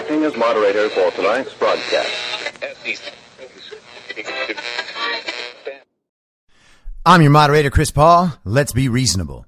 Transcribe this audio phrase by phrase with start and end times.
[0.00, 2.10] Acting as moderator for tonight's broadcast.
[7.04, 8.32] I'm your moderator, Chris Paul.
[8.42, 9.44] Let's be reasonable.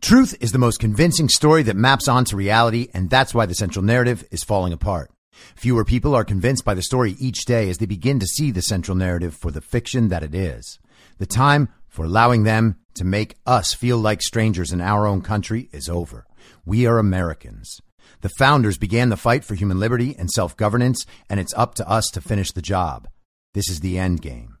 [0.00, 3.84] Truth is the most convincing story that maps onto reality, and that's why the central
[3.84, 5.10] narrative is falling apart.
[5.56, 8.62] Fewer people are convinced by the story each day as they begin to see the
[8.62, 10.78] central narrative for the fiction that it is.
[11.18, 15.68] The time for allowing them to make us feel like strangers in our own country
[15.70, 16.26] is over.
[16.64, 17.82] We are Americans.
[18.26, 21.88] The founders began the fight for human liberty and self governance, and it's up to
[21.88, 23.06] us to finish the job.
[23.54, 24.58] This is the end game.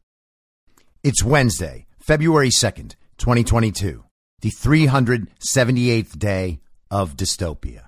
[1.02, 4.04] It's Wednesday, February 2nd, 2022,
[4.40, 6.60] the 378th day
[6.92, 7.86] of dystopia.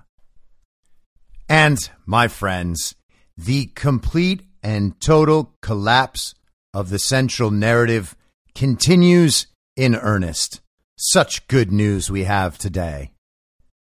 [1.47, 2.95] And, my friends,
[3.37, 6.35] the complete and total collapse
[6.73, 8.17] of the central narrative
[8.53, 9.47] continues
[9.77, 10.59] in earnest.
[10.97, 13.11] Such good news we have today.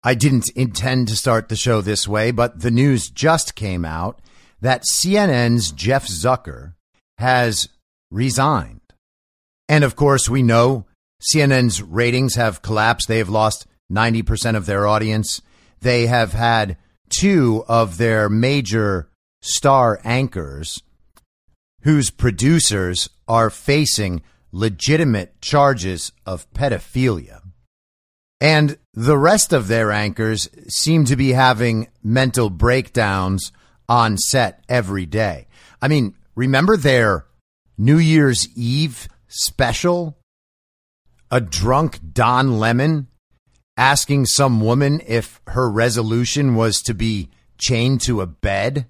[0.06, 4.22] I didn't intend to start the show this way, but the news just came out
[4.60, 6.74] that CNN's Jeff Zucker
[7.18, 7.68] has
[8.12, 8.82] resigned.
[9.68, 10.86] And of course, we know
[11.34, 13.08] CNN's ratings have collapsed.
[13.08, 15.42] They have lost 90% of their audience.
[15.80, 16.76] They have had
[17.10, 19.08] two of their major
[19.42, 20.84] star anchors
[21.80, 27.40] whose producers are facing legitimate charges of pedophilia.
[28.40, 33.50] And the rest of their anchors seem to be having mental breakdowns
[33.88, 35.46] on set every day.
[35.80, 37.26] I mean, remember their
[37.78, 40.18] New Year's Eve special?
[41.30, 43.08] A drunk Don Lemon
[43.76, 48.86] asking some woman if her resolution was to be chained to a bed?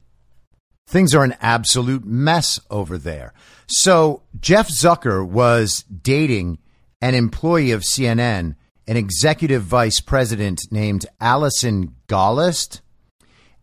[0.88, 3.32] Things are an absolute mess over there.
[3.66, 6.58] So Jeff Zucker was dating
[7.00, 8.54] an employee of CNN
[8.86, 12.80] an executive vice president named Allison Gollust.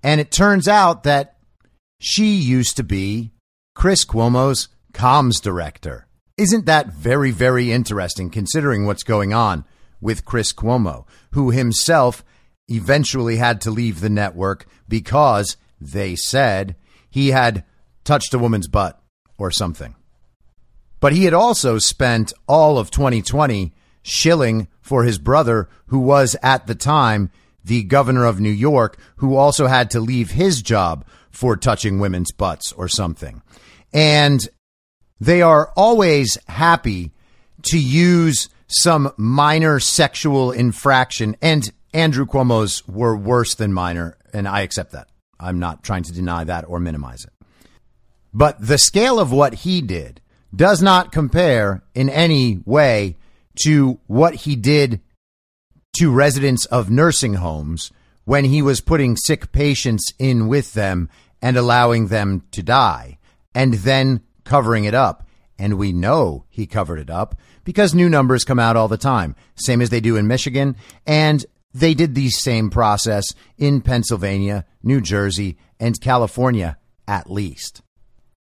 [0.02, 1.38] And it turns out that
[2.00, 3.32] she used to be
[3.74, 6.08] Chris Cuomo's comms director.
[6.38, 9.66] Isn't that very, very interesting considering what's going on
[10.02, 12.24] with Chris Cuomo, who himself
[12.68, 16.76] eventually had to leave the network because they said
[17.10, 17.64] he had
[18.04, 19.02] touched a woman's butt
[19.38, 19.96] or something.
[21.00, 23.74] But he had also spent all of 2020
[24.04, 27.32] shilling for his brother, who was at the time
[27.64, 32.32] the governor of New York, who also had to leave his job for touching women's
[32.32, 33.42] butts or something.
[33.94, 34.48] And
[35.20, 37.12] they are always happy
[37.64, 41.36] to use some minor sexual infraction.
[41.42, 45.08] And Andrew Cuomo's were worse than minor, and I accept that.
[45.40, 47.32] I'm not trying to deny that or minimize it.
[48.34, 50.22] But the scale of what he did
[50.56, 53.18] does not compare in any way
[53.62, 55.02] to what he did
[55.98, 57.92] to residents of nursing homes
[58.26, 61.10] when he was putting sick patients in with them
[61.42, 63.18] and allowing them to die
[63.54, 65.28] and then covering it up.
[65.60, 69.36] And we know he covered it up because new numbers come out all the time,
[69.56, 70.76] same as they do in Michigan.
[71.06, 73.26] And they did the same process
[73.58, 76.78] in Pennsylvania, New Jersey, and California,
[77.08, 77.82] at least.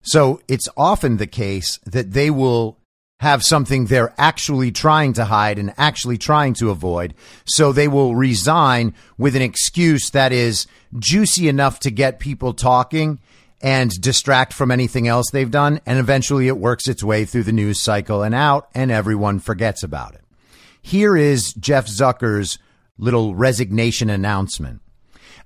[0.02, 2.78] So it's often the case that they will
[3.20, 7.14] have something they're actually trying to hide and actually trying to avoid.
[7.44, 10.66] So they will resign with an excuse that is
[10.98, 13.18] juicy enough to get people talking
[13.60, 15.80] and distract from anything else they've done.
[15.84, 19.82] And eventually it works its way through the news cycle and out, and everyone forgets
[19.82, 20.22] about it.
[20.80, 22.58] Here is Jeff Zucker's
[22.98, 24.80] little resignation announcement.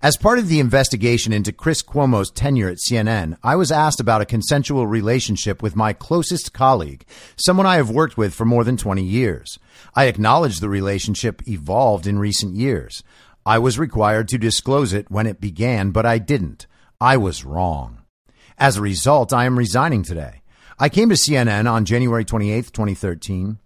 [0.05, 4.21] As part of the investigation into Chris Cuomo's tenure at CNN, I was asked about
[4.21, 7.05] a consensual relationship with my closest colleague,
[7.37, 9.61] someone I have worked with for more than 20 years.
[9.95, 13.05] I acknowledge the relationship evolved in recent years.
[13.47, 16.67] I was required to disclose it when it began, but I didn't.
[17.01, 18.03] I was wrong.
[18.59, 20.43] As a result, I am resigning today.
[20.81, 23.61] I came to CNN on January 28th, 2013.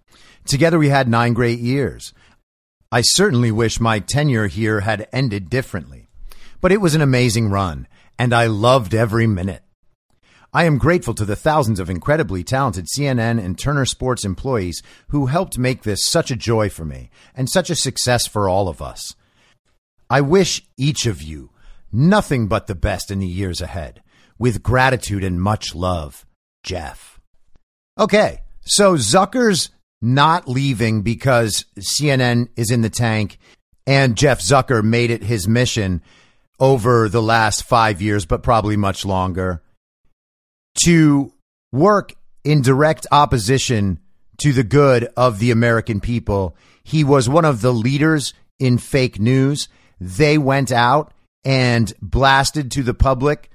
[0.44, 2.12] Together we had nine great years.
[2.92, 6.05] I certainly wish my tenure here had ended differently
[6.66, 7.86] but it was an amazing run,
[8.18, 9.62] and I loved every minute.
[10.52, 15.26] I am grateful to the thousands of incredibly talented CNN and Turner Sports employees who
[15.26, 18.82] helped make this such a joy for me and such a success for all of
[18.82, 19.14] us.
[20.10, 21.50] I wish each of you
[21.92, 24.02] nothing but the best in the years ahead.
[24.36, 26.26] With gratitude and much love,
[26.64, 27.20] Jeff.
[27.96, 29.70] Okay, so Zucker's
[30.02, 33.38] not leaving because CNN is in the tank
[33.86, 36.02] and Jeff Zucker made it his mission
[36.58, 39.62] over the last five years, but probably much longer,
[40.84, 41.32] to
[41.72, 42.14] work
[42.44, 43.98] in direct opposition
[44.38, 46.56] to the good of the American people.
[46.84, 49.68] He was one of the leaders in fake news.
[50.00, 51.12] They went out
[51.44, 53.50] and blasted to the public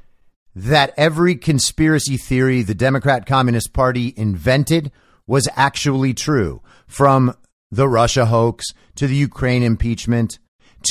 [0.56, 4.92] that every conspiracy theory the Democrat Communist Party invented
[5.28, 7.36] was actually true from
[7.72, 8.66] the Russia hoax
[8.96, 10.40] to the Ukraine impeachment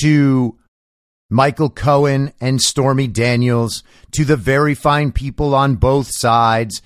[0.00, 0.56] to
[1.30, 6.82] Michael Cohen and Stormy Daniels, to the very fine people on both sides,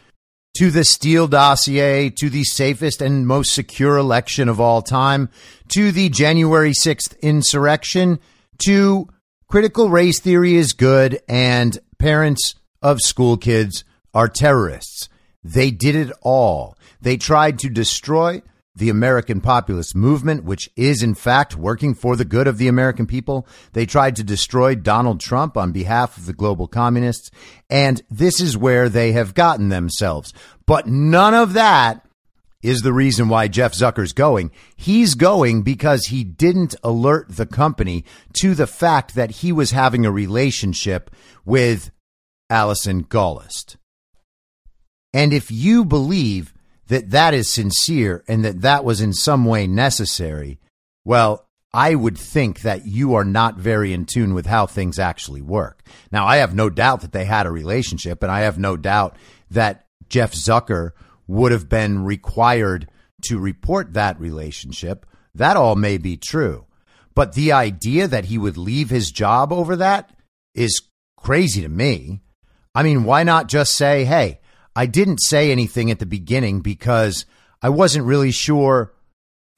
[0.58, 5.30] to the Steele dossier, to the safest and most secure election of all time,
[5.68, 8.20] to the January 6th insurrection,
[8.64, 9.08] to
[9.48, 13.82] critical race theory is good and parents of school kids
[14.12, 15.08] are terrorists.
[15.42, 16.76] They did it all.
[17.00, 18.42] They tried to destroy
[18.76, 23.06] the American populist movement, which is in fact working for the good of the American
[23.06, 23.46] people.
[23.72, 27.30] They tried to destroy Donald Trump on behalf of the global communists.
[27.70, 30.32] And this is where they have gotten themselves.
[30.66, 32.04] But none of that
[32.62, 34.50] is the reason why Jeff Zucker's going.
[34.74, 38.04] He's going because he didn't alert the company
[38.40, 41.10] to the fact that he was having a relationship
[41.44, 41.90] with
[42.48, 43.76] Allison Gollust.
[45.12, 46.53] And if you believe
[46.88, 50.58] that that is sincere and that that was in some way necessary,
[51.04, 55.42] well, I would think that you are not very in tune with how things actually
[55.42, 55.82] work.
[56.12, 59.16] Now, I have no doubt that they had a relationship, and I have no doubt
[59.50, 60.92] that Jeff Zucker
[61.26, 62.88] would have been required
[63.24, 65.04] to report that relationship.
[65.34, 66.66] That all may be true.
[67.14, 70.10] But the idea that he would leave his job over that
[70.54, 70.82] is
[71.16, 72.20] crazy to me.
[72.72, 74.40] I mean, why not just say, hey,
[74.76, 77.26] I didn't say anything at the beginning because
[77.62, 78.92] I wasn't really sure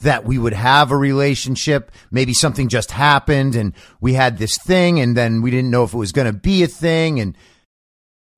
[0.00, 1.90] that we would have a relationship.
[2.10, 5.94] Maybe something just happened and we had this thing and then we didn't know if
[5.94, 7.18] it was going to be a thing.
[7.18, 7.36] And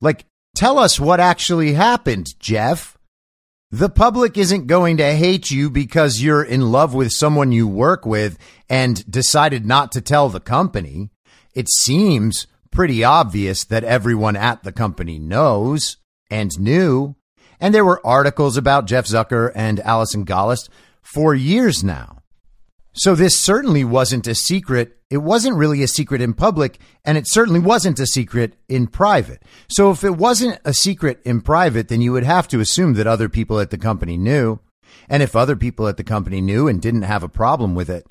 [0.00, 2.96] like, tell us what actually happened, Jeff.
[3.70, 8.06] The public isn't going to hate you because you're in love with someone you work
[8.06, 8.38] with
[8.70, 11.10] and decided not to tell the company.
[11.54, 15.98] It seems pretty obvious that everyone at the company knows
[16.30, 17.16] and new.
[17.60, 20.68] And there were articles about Jeff Zucker and Allison Gollust
[21.02, 22.18] for years now.
[22.92, 24.98] So this certainly wasn't a secret.
[25.08, 29.42] It wasn't really a secret in public, and it certainly wasn't a secret in private.
[29.68, 33.06] So if it wasn't a secret in private, then you would have to assume that
[33.06, 34.58] other people at the company knew.
[35.08, 38.06] And if other people at the company knew and didn't have a problem with it,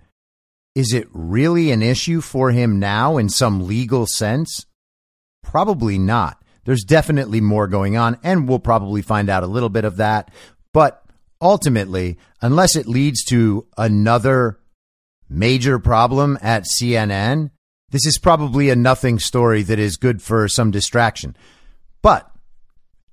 [0.73, 4.65] is it really an issue for him now in some legal sense?
[5.43, 6.41] Probably not.
[6.67, 10.29] There's definitely more going on, and we'll probably find out a little bit of that.
[10.73, 11.01] But
[11.39, 14.59] ultimately, unless it leads to another
[15.29, 17.51] major problem at CNN,
[17.91, 21.37] this is probably a nothing story that is good for some distraction.
[22.01, 22.29] But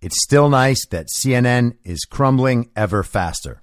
[0.01, 3.63] it's still nice that CNN is crumbling ever faster.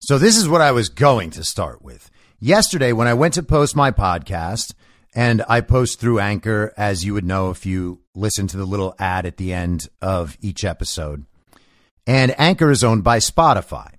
[0.00, 2.10] So, this is what I was going to start with.
[2.40, 4.72] Yesterday, when I went to post my podcast,
[5.14, 8.94] and I post through Anchor, as you would know if you listen to the little
[8.98, 11.26] ad at the end of each episode.
[12.06, 13.94] And Anchor is owned by Spotify.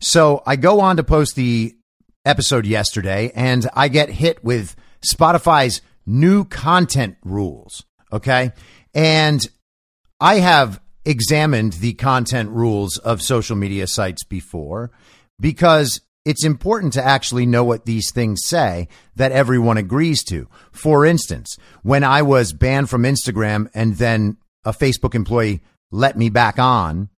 [0.00, 1.74] So I go on to post the
[2.24, 7.84] episode yesterday and I get hit with Spotify's new content rules.
[8.12, 8.52] Okay.
[8.94, 9.46] And
[10.20, 14.90] I have examined the content rules of social media sites before
[15.38, 20.48] because it's important to actually know what these things say that everyone agrees to.
[20.72, 26.28] For instance, when I was banned from Instagram and then a Facebook employee let me
[26.28, 27.10] back on,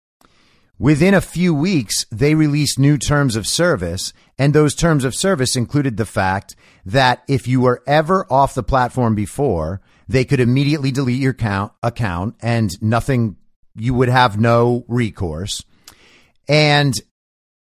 [0.77, 4.13] within a few weeks, they released new terms of service.
[4.39, 8.65] And those terms of service included the fact that if you were ever off the
[8.65, 13.37] platform before, they could immediately delete your account, account and nothing,
[13.77, 15.63] you would have no recourse.
[16.49, 16.93] And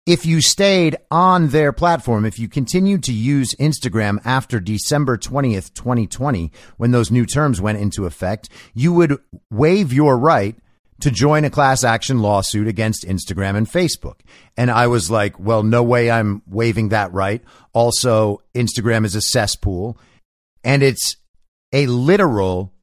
[0.05, 5.73] if you stayed on their platform, if you continued to use Instagram after December 20th,
[5.73, 9.17] 2020, when those new terms went into effect, you would
[9.49, 10.55] waive your right
[10.99, 14.19] to join a class action lawsuit against Instagram and Facebook.
[14.57, 17.41] And I was like, well, no way I'm waiving that right.
[17.73, 19.97] Also, Instagram is a cesspool
[20.63, 21.15] and it's
[21.71, 22.73] a literal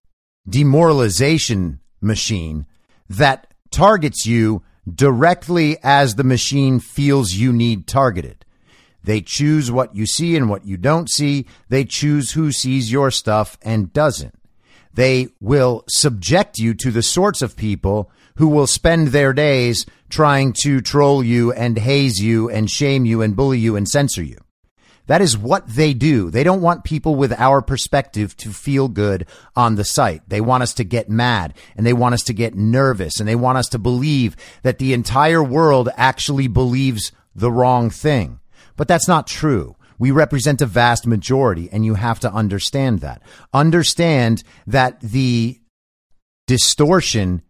[0.48, 2.66] demoralization machine
[3.08, 8.44] that targets you directly as the machine feels you need targeted.
[9.02, 11.46] They choose what you see and what you don't see.
[11.68, 14.34] They choose who sees your stuff and doesn't.
[14.92, 20.52] They will subject you to the sorts of people who will spend their days trying
[20.62, 24.38] to troll you and haze you and shame you and bully you and censor you.
[25.10, 26.30] That is what they do.
[26.30, 29.26] They don't want people with our perspective to feel good
[29.56, 30.22] on the site.
[30.28, 33.34] They want us to get mad and they want us to get nervous and they
[33.34, 38.38] want us to believe that the entire world actually believes the wrong thing.
[38.76, 39.74] But that's not true.
[39.98, 43.20] We represent a vast majority and you have to understand that.
[43.52, 45.58] Understand that the
[46.46, 47.42] distortion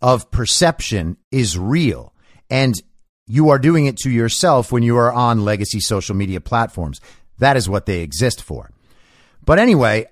[0.00, 2.14] of perception is real.
[2.48, 2.80] And
[3.26, 7.00] you are doing it to yourself when you are on legacy social media platforms.
[7.38, 8.70] That is what they exist for.
[9.44, 10.06] But anyway,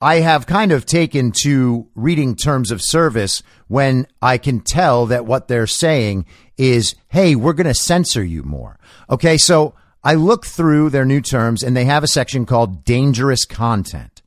[0.00, 5.26] I have kind of taken to reading terms of service when I can tell that
[5.26, 6.26] what they're saying
[6.56, 8.78] is, hey, we're going to censor you more.
[9.10, 9.74] Okay, so
[10.04, 14.17] I look through their new terms and they have a section called dangerous content.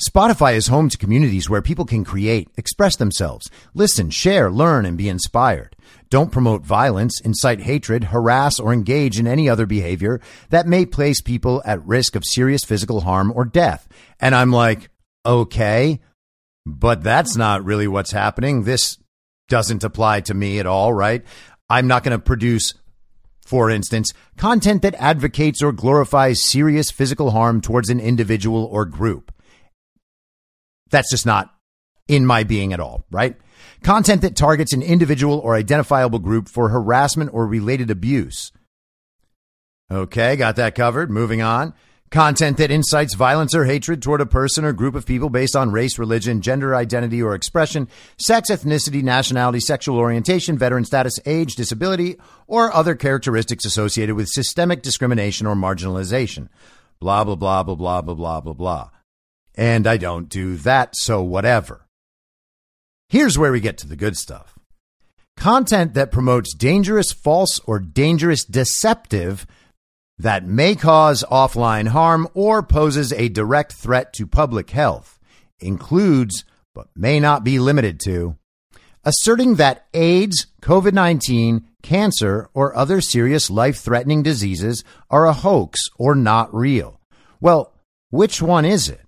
[0.00, 4.96] Spotify is home to communities where people can create, express themselves, listen, share, learn, and
[4.96, 5.76] be inspired.
[6.08, 11.20] Don't promote violence, incite hatred, harass, or engage in any other behavior that may place
[11.20, 13.86] people at risk of serious physical harm or death.
[14.18, 14.88] And I'm like,
[15.26, 16.00] okay,
[16.64, 18.62] but that's not really what's happening.
[18.62, 18.96] This
[19.50, 21.22] doesn't apply to me at all, right?
[21.68, 22.72] I'm not going to produce
[23.44, 29.32] for instance, content that advocates or glorifies serious physical harm towards an individual or group.
[30.90, 31.54] That's just not
[32.08, 33.36] in my being at all, right?
[33.82, 38.52] Content that targets an individual or identifiable group for harassment or related abuse.
[39.90, 41.10] Okay, got that covered.
[41.10, 41.74] Moving on.
[42.10, 45.70] Content that incites violence or hatred toward a person or group of people based on
[45.70, 47.86] race, religion, gender identity or expression,
[48.18, 52.16] sex, ethnicity, nationality, sexual orientation, veteran status, age, disability,
[52.48, 56.48] or other characteristics associated with systemic discrimination or marginalization.
[56.98, 58.90] Blah, blah, blah, blah, blah, blah, blah, blah,
[59.60, 61.86] and I don't do that, so whatever.
[63.10, 64.58] Here's where we get to the good stuff
[65.36, 69.46] content that promotes dangerous, false, or dangerous, deceptive
[70.18, 75.18] that may cause offline harm or poses a direct threat to public health
[75.60, 78.36] includes, but may not be limited to,
[79.04, 85.80] asserting that AIDS, COVID 19, cancer, or other serious life threatening diseases are a hoax
[85.96, 86.98] or not real.
[87.40, 87.74] Well,
[88.10, 89.00] which one is it?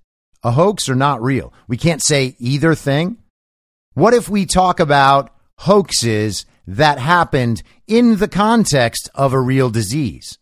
[0.43, 1.53] A hoax or not real?
[1.69, 3.19] We can't say either thing.
[3.95, 10.39] What if we talk about hoaxes that happened in the context of a real disease?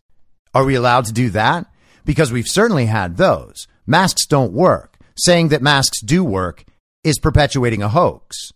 [0.53, 1.65] Are we allowed to do that?
[2.05, 3.67] Because we've certainly had those.
[3.85, 4.97] Masks don't work.
[5.17, 6.63] Saying that masks do work
[7.03, 8.51] is perpetuating a hoax.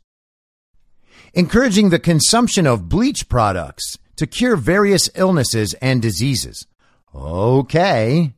[1.33, 6.65] Encouraging the consumption of bleach products to cure various illnesses and diseases.
[7.13, 8.34] Okay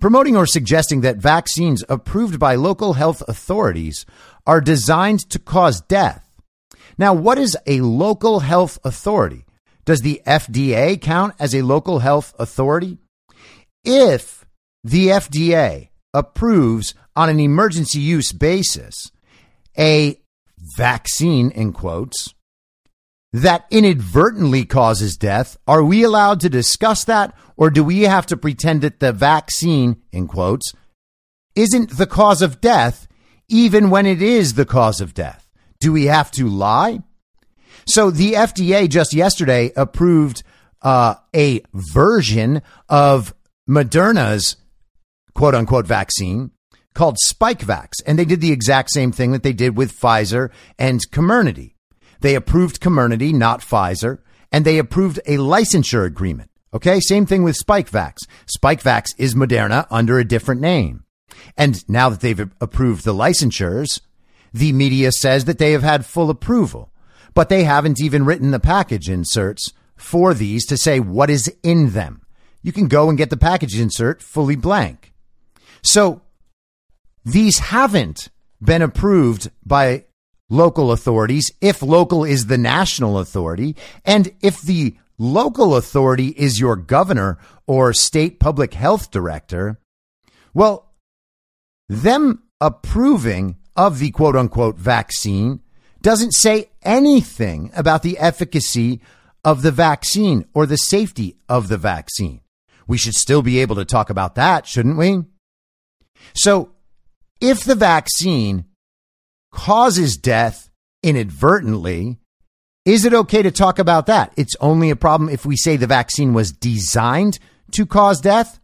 [0.00, 4.06] promoting or suggesting that vaccines approved by local health authorities
[4.46, 6.22] are designed to cause death.
[6.98, 9.44] Now, what is a local health authority?
[9.84, 12.98] Does the FDA count as a local health authority?
[13.84, 14.44] If
[14.82, 19.10] the FDA approves on an emergency use basis
[19.78, 20.18] a
[20.76, 22.34] vaccine, in quotes,
[23.32, 28.36] that inadvertently causes death, are we allowed to discuss that or do we have to
[28.36, 30.72] pretend that the vaccine, in quotes,
[31.54, 33.08] isn't the cause of death
[33.48, 35.48] even when it is the cause of death?
[35.80, 37.00] Do we have to lie?
[37.86, 40.42] So the FDA just yesterday approved
[40.82, 43.34] uh, a version of
[43.68, 44.56] Moderna's
[45.34, 46.50] quote unquote vaccine
[46.94, 48.02] called Spikevax.
[48.06, 51.75] And they did the exact same thing that they did with Pfizer and Comirnaty.
[52.20, 54.18] They approved Comirnaty, not Pfizer,
[54.52, 56.50] and they approved a licensure agreement.
[56.74, 58.16] Okay, same thing with Spikevax.
[58.58, 61.04] Spikevax is Moderna under a different name.
[61.56, 64.00] And now that they've approved the licensures,
[64.52, 66.92] the media says that they have had full approval,
[67.34, 71.90] but they haven't even written the package inserts for these to say what is in
[71.90, 72.22] them.
[72.62, 75.12] You can go and get the package insert fully blank.
[75.82, 76.22] So
[77.24, 78.28] these haven't
[78.62, 80.05] been approved by
[80.48, 86.76] local authorities if local is the national authority and if the local authority is your
[86.76, 89.80] governor or state public health director.
[90.54, 90.92] Well,
[91.88, 95.60] them approving of the quote unquote vaccine
[96.00, 99.00] doesn't say anything about the efficacy
[99.44, 102.40] of the vaccine or the safety of the vaccine.
[102.86, 105.24] We should still be able to talk about that, shouldn't we?
[106.34, 106.72] So,
[107.40, 108.64] if the vaccine
[109.56, 110.68] causes death
[111.02, 112.18] inadvertently,
[112.84, 114.32] is it okay to talk about that?
[114.36, 117.38] It's only a problem if we say the vaccine was designed
[117.72, 118.60] to cause death.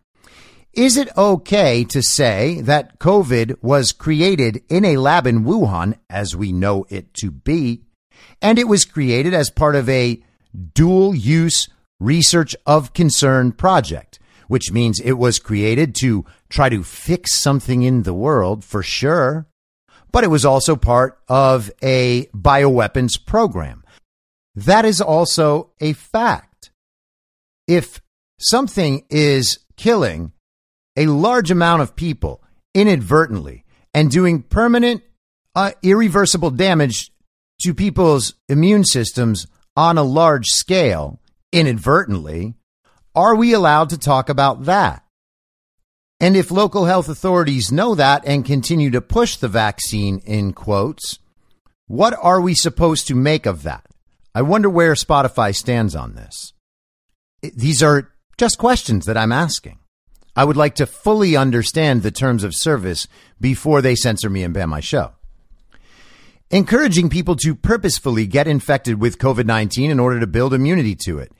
[0.74, 6.36] Is it okay to say that COVID was created in a lab in Wuhan, as
[6.36, 7.82] we know it to be,
[8.42, 10.22] and it was created as part of a
[10.74, 11.68] dual use
[12.00, 18.02] research of concern project, which means it was created to try to fix something in
[18.02, 19.46] the world for sure,
[20.12, 23.82] but it was also part of a bioweapons program.
[24.54, 26.70] That is also a fact.
[27.66, 28.00] If
[28.38, 30.32] something is killing
[30.96, 32.42] a large amount of people
[32.74, 33.64] inadvertently
[33.94, 35.02] and doing permanent,
[35.54, 37.10] uh, irreversible damage
[37.62, 41.20] to people's immune systems on a large scale
[41.52, 42.54] inadvertently,
[43.14, 45.04] are we allowed to talk about that?
[46.22, 51.18] And if local health authorities know that and continue to push the vaccine in quotes,
[51.88, 53.84] what are we supposed to make of that?
[54.34, 56.54] I wonder where Spotify stands on this.
[57.42, 59.80] These are just questions that I'm asking.
[60.34, 63.06] I would like to fully understand the terms of service
[63.38, 65.12] before they censor me and ban my show
[66.52, 71.18] encouraging people to purposefully get infected with COVID 19 in order to build immunity to
[71.18, 71.32] it.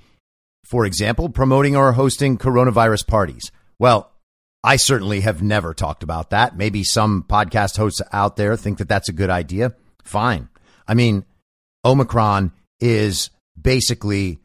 [0.64, 3.52] For example, promoting or hosting coronavirus parties.
[3.78, 4.12] Well,
[4.64, 6.57] I certainly have never talked about that.
[6.57, 9.75] Maybe some podcast hosts out there think that that's a good idea.
[10.05, 10.48] Fine.
[10.87, 11.25] I mean,
[11.85, 14.38] Omicron is basically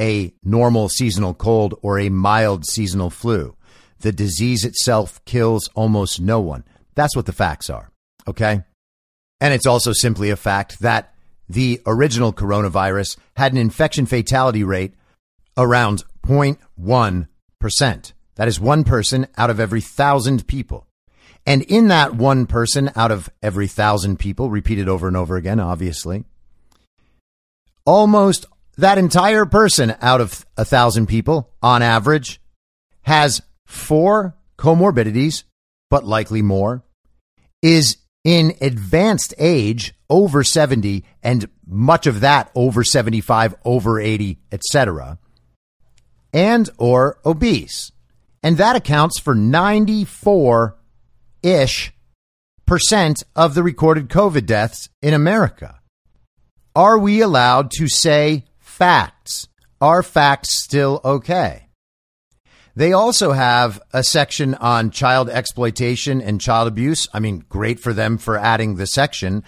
[0.00, 3.56] a normal seasonal cold or a mild seasonal flu.
[4.00, 6.64] The disease itself kills almost no one.
[6.94, 7.90] That's what the facts are.
[8.26, 8.62] Okay.
[9.40, 11.14] And it's also simply a fact that
[11.48, 14.94] the original coronavirus had an infection fatality rate
[15.56, 18.12] around 0.1%.
[18.38, 20.86] That is one person out of every thousand people.
[21.44, 25.60] And in that one person out of every thousand people, repeated over and over again,
[25.60, 26.24] obviously,
[27.84, 28.46] almost
[28.76, 32.40] that entire person out of a thousand people on average
[33.02, 35.42] has four comorbidities,
[35.90, 36.84] but likely more,
[37.60, 45.18] is in advanced age over 70 and much of that over 75 over 80 etc
[46.32, 47.92] and or obese
[48.42, 50.76] and that accounts for 94
[51.42, 51.92] ish
[52.66, 55.80] percent of the recorded covid deaths in america
[56.74, 59.48] are we allowed to say facts
[59.80, 61.68] are facts still okay
[62.78, 67.08] they also have a section on child exploitation and child abuse.
[67.12, 69.42] I mean, great for them for adding the section.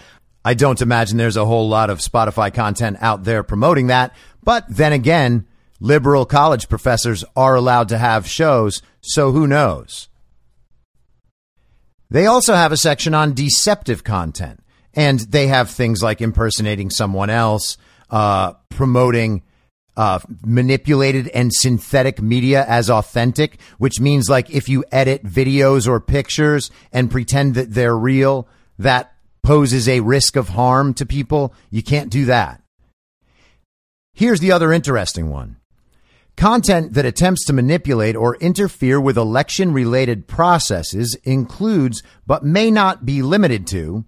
[0.45, 4.17] I don't imagine there's a whole lot of Spotify content out there promoting that.
[4.43, 5.47] But then again,
[5.81, 10.09] liberal college professors are allowed to have shows, so who knows?
[12.11, 14.61] They also have a section on deceptive content,
[14.95, 17.79] and they have things like impersonating someone else,
[18.11, 19.43] uh, promoting
[19.97, 26.01] uh, manipulated and synthetic media as authentic, which means like if you edit videos or
[26.01, 29.13] pictures and pretend that they're real, that
[29.43, 31.55] poses a risk of harm to people.
[31.71, 32.63] You can't do that.
[34.15, 35.60] Here's the other interesting one.
[36.41, 43.05] Content that attempts to manipulate or interfere with election related processes includes, but may not
[43.05, 44.07] be limited to,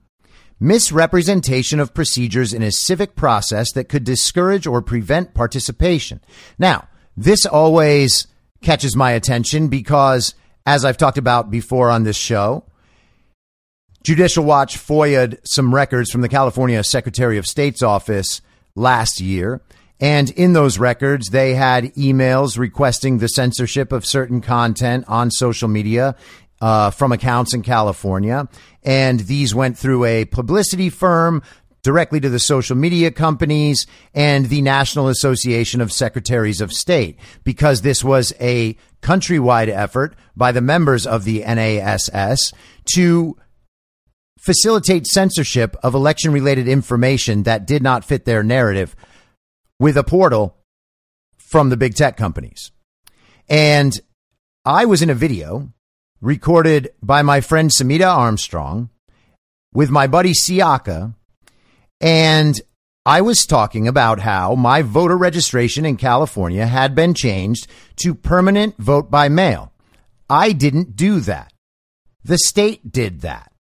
[0.59, 6.23] misrepresentation of procedures in a civic process that could discourage or prevent participation.
[6.59, 8.27] Now, this always
[8.63, 12.65] catches my attention because, as I've talked about before on this show,
[14.05, 18.41] Judicial Watch FOIA'd some records from the California Secretary of State's office
[18.75, 19.61] last year.
[20.01, 25.69] And in those records, they had emails requesting the censorship of certain content on social
[25.69, 26.17] media
[26.61, 28.49] uh, from accounts in California.
[28.83, 31.43] And these went through a publicity firm
[31.83, 37.83] directly to the social media companies and the National Association of Secretaries of State because
[37.83, 42.53] this was a countrywide effort by the members of the NASS
[42.95, 43.37] to
[44.39, 48.95] facilitate censorship of election related information that did not fit their narrative
[49.83, 50.57] with a portal
[51.37, 52.71] from the big tech companies.
[53.49, 53.93] And
[54.65, 55.73] I was in a video
[56.21, 58.91] recorded by my friend Samita Armstrong
[59.75, 61.17] with my buddy Siaka
[62.01, 62.61] and
[63.05, 67.67] I was talking about how my voter registration in California had been changed
[68.05, 69.73] to permanent vote by mail.
[70.31, 71.53] I didn't do that.
[72.23, 73.52] The state did that.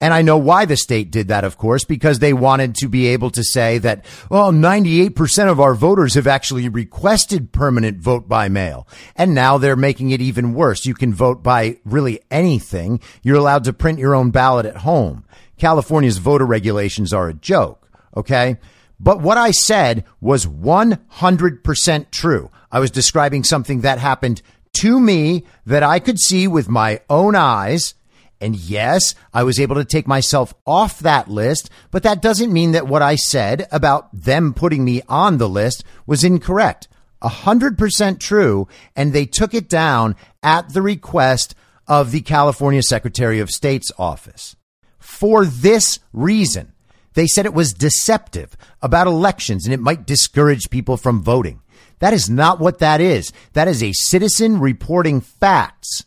[0.00, 3.06] And I know why the state did that, of course, because they wanted to be
[3.08, 8.48] able to say that, well, 98% of our voters have actually requested permanent vote by
[8.48, 8.86] mail.
[9.14, 10.84] And now they're making it even worse.
[10.84, 13.00] You can vote by really anything.
[13.22, 15.24] You're allowed to print your own ballot at home.
[15.56, 17.88] California's voter regulations are a joke.
[18.14, 18.58] Okay.
[19.00, 22.50] But what I said was 100% true.
[22.70, 24.42] I was describing something that happened
[24.78, 27.94] to me that I could see with my own eyes.
[28.40, 32.72] And yes, I was able to take myself off that list, but that doesn't mean
[32.72, 36.88] that what I said about them putting me on the list was incorrect.
[37.22, 38.68] 100% true.
[38.94, 41.54] And they took it down at the request
[41.88, 44.56] of the California Secretary of State's office
[44.98, 46.72] for this reason.
[47.14, 51.62] They said it was deceptive about elections and it might discourage people from voting.
[52.00, 53.32] That is not what that is.
[53.54, 56.04] That is a citizen reporting facts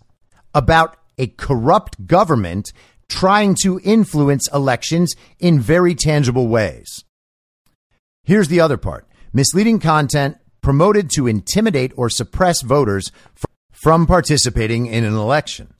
[0.53, 2.73] about a corrupt government
[3.07, 7.03] trying to influence elections in very tangible ways.
[8.23, 13.11] Here's the other part misleading content promoted to intimidate or suppress voters
[13.71, 15.73] from participating in an election.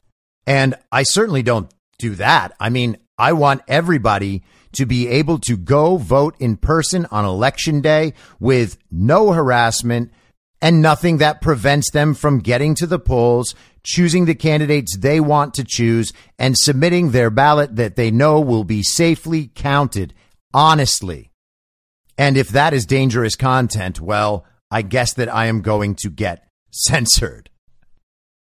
[0.46, 2.52] And I certainly don't do that.
[2.58, 7.80] I mean, I want everybody to be able to go vote in person on election
[7.80, 10.12] day with no harassment
[10.62, 15.54] and nothing that prevents them from getting to the polls, choosing the candidates they want
[15.54, 20.14] to choose, and submitting their ballot that they know will be safely counted
[20.52, 21.30] honestly.
[22.18, 26.46] And if that is dangerous content, well, I guess that I am going to get
[26.70, 27.50] censored.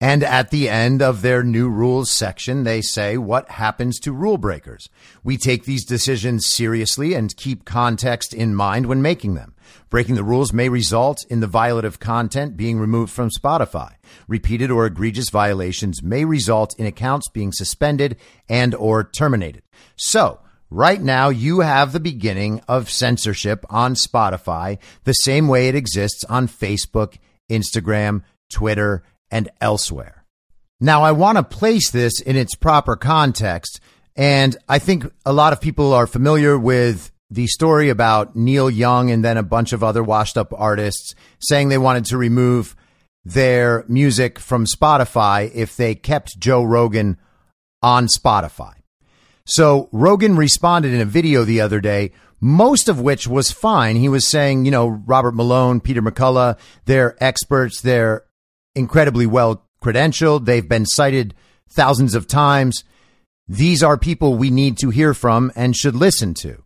[0.01, 4.39] And at the end of their new rules section, they say, what happens to rule
[4.39, 4.89] breakers?
[5.25, 9.57] We take these decisions seriously and keep context in mind when making them.
[9.91, 13.95] Breaking the rules may result in the violative content being removed from Spotify.
[14.27, 18.17] Repeated or egregious violations may result in accounts being suspended
[18.49, 19.63] and or terminated.
[19.97, 25.75] So, Right now, you have the beginning of censorship on Spotify, the same way it
[25.75, 27.17] exists on Facebook,
[27.51, 28.23] Instagram,
[28.53, 30.27] Twitter, and elsewhere.
[30.79, 33.81] Now, I want to place this in its proper context,
[34.15, 39.11] and I think a lot of people are familiar with the story about Neil Young
[39.11, 42.75] and then a bunch of other washed up artists saying they wanted to remove
[43.25, 47.19] their music from Spotify if they kept Joe Rogan
[47.83, 48.75] on Spotify.
[49.45, 53.97] So Rogan responded in a video the other day, most of which was fine.
[53.97, 58.25] He was saying, you know, Robert Malone, Peter McCullough, they're experts, they're
[58.75, 60.45] incredibly well credentialed.
[60.45, 61.35] They've been cited
[61.69, 62.85] thousands of times.
[63.49, 66.63] These are people we need to hear from and should listen to.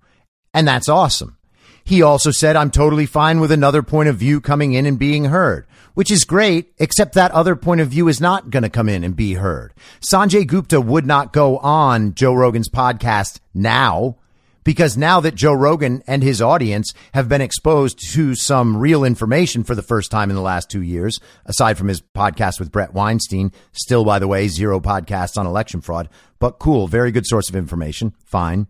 [0.54, 1.36] And that's awesome.
[1.84, 5.24] He also said, I'm totally fine with another point of view coming in and being
[5.26, 8.88] heard, which is great, except that other point of view is not going to come
[8.88, 9.72] in and be heard.
[10.00, 14.16] Sanjay Gupta would not go on Joe Rogan's podcast now
[14.64, 19.64] because now that Joe Rogan and his audience have been exposed to some real information
[19.64, 22.94] for the first time in the last two years, aside from his podcast with Bret
[22.94, 27.48] Weinstein, still, by the way, zero podcasts on election fraud, but cool, very good source
[27.48, 28.14] of information.
[28.24, 28.68] Fine.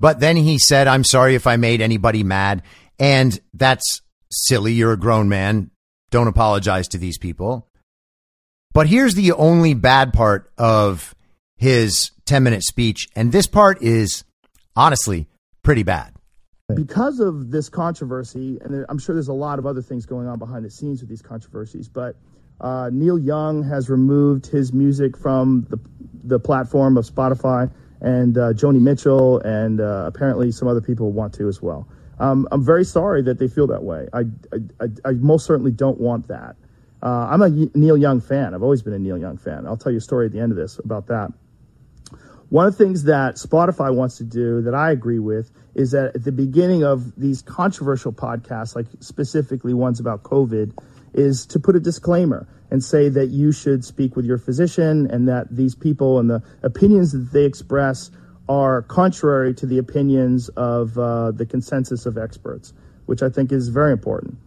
[0.00, 2.62] But then he said, I'm sorry if I made anybody mad.
[2.98, 4.72] And that's silly.
[4.72, 5.70] You're a grown man.
[6.10, 7.68] Don't apologize to these people.
[8.72, 11.14] But here's the only bad part of
[11.56, 13.08] his 10 minute speech.
[13.16, 14.24] And this part is
[14.76, 15.26] honestly
[15.62, 16.14] pretty bad.
[16.74, 20.38] Because of this controversy, and I'm sure there's a lot of other things going on
[20.38, 22.14] behind the scenes with these controversies, but
[22.60, 25.78] uh, Neil Young has removed his music from the,
[26.24, 31.34] the platform of Spotify, and uh, Joni Mitchell, and uh, apparently some other people want
[31.34, 31.88] to as well.
[32.20, 34.08] Um, I'm very sorry that they feel that way.
[34.12, 34.24] I,
[34.80, 36.56] I, I, most certainly don't want that.
[37.00, 38.54] Uh, I'm a Neil Young fan.
[38.54, 39.66] I've always been a Neil Young fan.
[39.66, 41.32] I'll tell you a story at the end of this about that.
[42.48, 46.16] One of the things that Spotify wants to do that I agree with is that
[46.16, 50.76] at the beginning of these controversial podcasts, like specifically ones about COVID,
[51.14, 55.28] is to put a disclaimer and say that you should speak with your physician and
[55.28, 58.10] that these people and the opinions that they express
[58.48, 62.72] are contrary to the opinions of uh, the consensus of experts,
[63.06, 64.38] which I think is very important.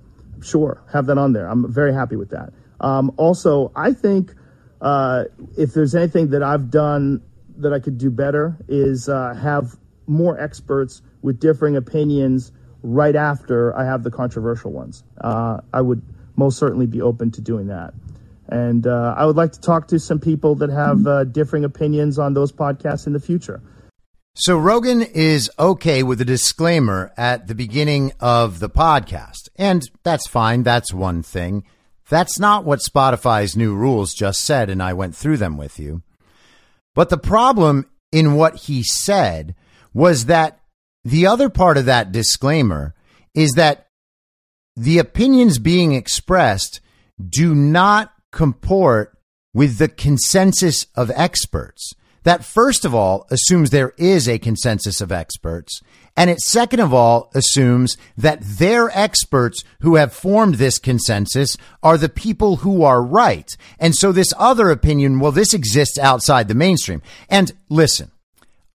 [0.41, 1.47] Sure, have that on there.
[1.47, 2.51] I'm very happy with that.
[2.79, 4.33] Um, also, I think
[4.81, 5.25] uh,
[5.57, 7.21] if there's anything that I've done
[7.57, 9.75] that I could do better is uh, have
[10.07, 15.03] more experts with differing opinions right after I have the controversial ones.
[15.19, 16.01] Uh, I would
[16.35, 17.93] most certainly be open to doing that.
[18.51, 22.19] And uh, I would like to talk to some people that have uh, differing opinions
[22.19, 23.61] on those podcasts in the future.
[24.35, 29.49] So Rogan is okay with a disclaimer at the beginning of the podcast.
[29.55, 30.63] And that's fine.
[30.63, 31.63] That's one thing.
[32.09, 36.01] That's not what Spotify's new rules just said, and I went through them with you.
[36.93, 39.55] But the problem in what he said
[39.93, 40.59] was that
[41.03, 42.93] the other part of that disclaimer
[43.33, 43.87] is that
[44.75, 46.81] the opinions being expressed
[47.29, 49.17] do not comport
[49.53, 51.93] with the consensus of experts.
[52.23, 55.81] That first of all assumes there is a consensus of experts.
[56.15, 61.97] And it second of all assumes that their experts who have formed this consensus are
[61.97, 63.55] the people who are right.
[63.79, 67.01] And so this other opinion, well, this exists outside the mainstream.
[67.29, 68.11] And listen,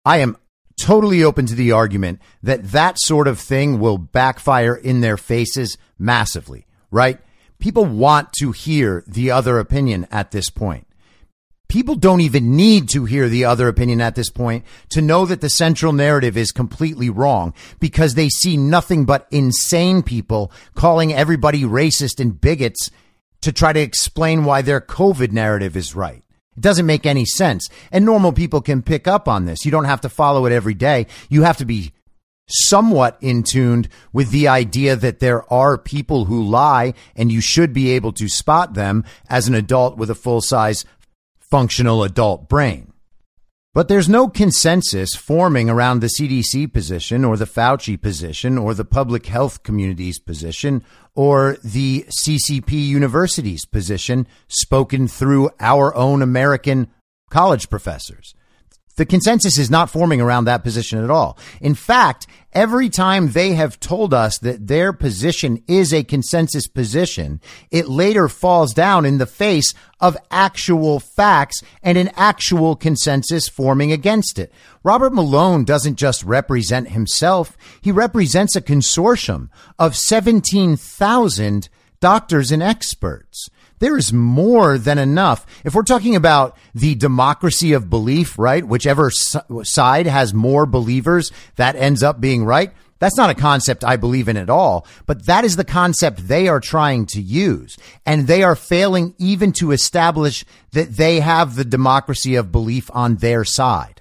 [0.04, 0.36] I am
[0.80, 5.76] totally open to the argument that that sort of thing will backfire in their faces
[5.98, 7.18] massively, right?
[7.64, 10.87] People want to hear the other opinion at this point.
[11.66, 15.40] People don't even need to hear the other opinion at this point to know that
[15.40, 21.62] the central narrative is completely wrong because they see nothing but insane people calling everybody
[21.62, 22.90] racist and bigots
[23.40, 26.22] to try to explain why their COVID narrative is right.
[26.59, 27.70] It doesn't make any sense.
[27.90, 29.64] And normal people can pick up on this.
[29.64, 31.07] You don't have to follow it every day.
[31.31, 31.93] You have to be
[32.46, 37.72] somewhat in tuned with the idea that there are people who lie and you should
[37.72, 40.85] be able to spot them as an adult with a full size
[41.38, 42.92] functional adult brain.
[43.74, 48.85] But there's no consensus forming around the CDC position or the Fauci position or the
[48.85, 50.85] public health community's position
[51.16, 56.88] or the CCP university's position spoken through our own American
[57.30, 58.37] college professors.
[58.96, 61.37] The consensus is not forming around that position at all.
[61.61, 67.40] In fact, every time they have told us that their position is a consensus position,
[67.72, 73.90] it later falls down in the face of actual facts and an actual consensus forming
[73.90, 74.52] against it.
[74.85, 77.57] Robert Malone doesn't just represent himself.
[77.80, 81.68] He represents a consortium of 17,000
[82.00, 83.48] doctors and experts
[83.84, 85.44] there is more than enough.
[85.62, 88.66] If we're talking about the democracy of belief, right?
[88.66, 92.72] Whichever side has more believers, that ends up being right.
[92.98, 96.48] That's not a concept I believe in at all, but that is the concept they
[96.48, 97.76] are trying to use.
[98.06, 103.16] And they are failing even to establish that they have the democracy of belief on
[103.16, 104.00] their side.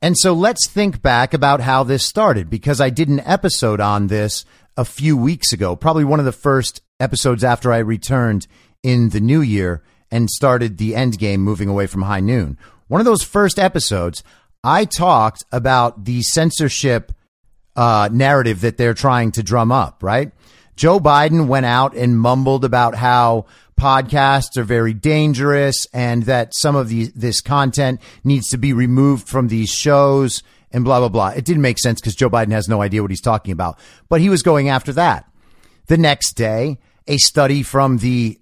[0.00, 4.06] And so let's think back about how this started because I did an episode on
[4.06, 4.46] this
[4.78, 8.46] a few weeks ago, probably one of the first episodes after I returned
[8.84, 12.56] in the new year and started the end game moving away from high noon.
[12.86, 14.22] One of those first episodes,
[14.62, 17.10] I talked about the censorship
[17.74, 20.30] uh, narrative that they're trying to drum up, right?
[20.76, 23.46] Joe Biden went out and mumbled about how
[23.80, 29.28] podcasts are very dangerous and that some of the, this content needs to be removed
[29.28, 31.28] from these shows and blah, blah, blah.
[31.28, 34.20] It didn't make sense because Joe Biden has no idea what he's talking about, but
[34.20, 35.28] he was going after that.
[35.86, 38.38] The next day, a study from the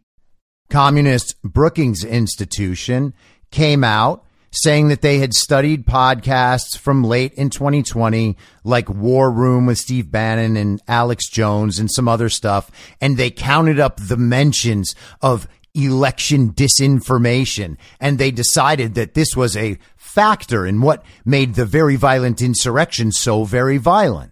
[0.72, 3.12] communist Brookings Institution
[3.50, 9.66] came out saying that they had studied podcasts from late in 2020, like War Room
[9.66, 12.70] with Steve Bannon and Alex Jones and some other stuff.
[13.02, 17.76] And they counted up the mentions of election disinformation.
[18.00, 23.12] And they decided that this was a factor in what made the very violent insurrection
[23.12, 24.31] so very violent.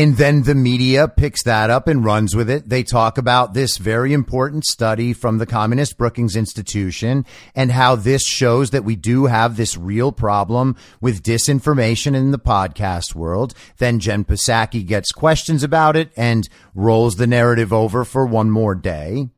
[0.00, 2.66] And then the media picks that up and runs with it.
[2.66, 8.26] They talk about this very important study from the Communist Brookings Institution and how this
[8.26, 13.52] shows that we do have this real problem with disinformation in the podcast world.
[13.76, 18.74] Then Jen Psaki gets questions about it and rolls the narrative over for one more
[18.74, 19.28] day.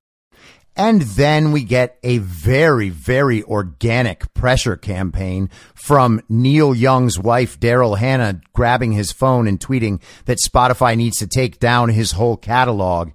[0.74, 7.98] And then we get a very, very organic pressure campaign from Neil Young's wife, Daryl
[7.98, 13.10] Hannah, grabbing his phone and tweeting that Spotify needs to take down his whole catalog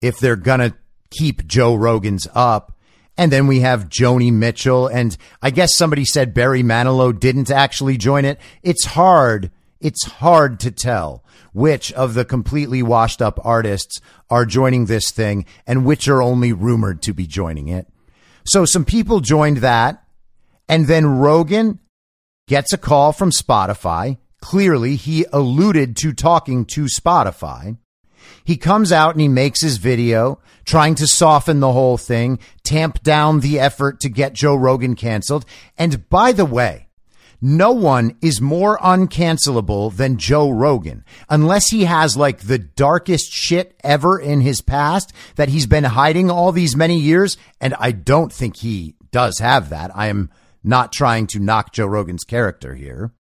[0.00, 0.76] if they're going to
[1.10, 2.76] keep Joe Rogan's up.
[3.18, 4.86] And then we have Joni Mitchell.
[4.86, 8.40] And I guess somebody said Barry Manilow didn't actually join it.
[8.62, 9.50] It's hard.
[9.80, 11.21] It's hard to tell
[11.52, 16.52] which of the completely washed up artists are joining this thing and which are only
[16.52, 17.86] rumored to be joining it.
[18.44, 20.04] So some people joined that.
[20.68, 21.80] And then Rogan
[22.48, 24.18] gets a call from Spotify.
[24.40, 27.76] Clearly, he alluded to talking to Spotify.
[28.44, 33.02] He comes out and he makes his video trying to soften the whole thing, tamp
[33.02, 35.44] down the effort to get Joe Rogan canceled.
[35.76, 36.88] And by the way,
[37.44, 43.76] no one is more uncancelable than Joe Rogan unless he has like the darkest shit
[43.82, 47.36] ever in his past that he's been hiding all these many years.
[47.60, 49.90] And I don't think he does have that.
[49.92, 50.30] I am
[50.62, 53.12] not trying to knock Joe Rogan's character here.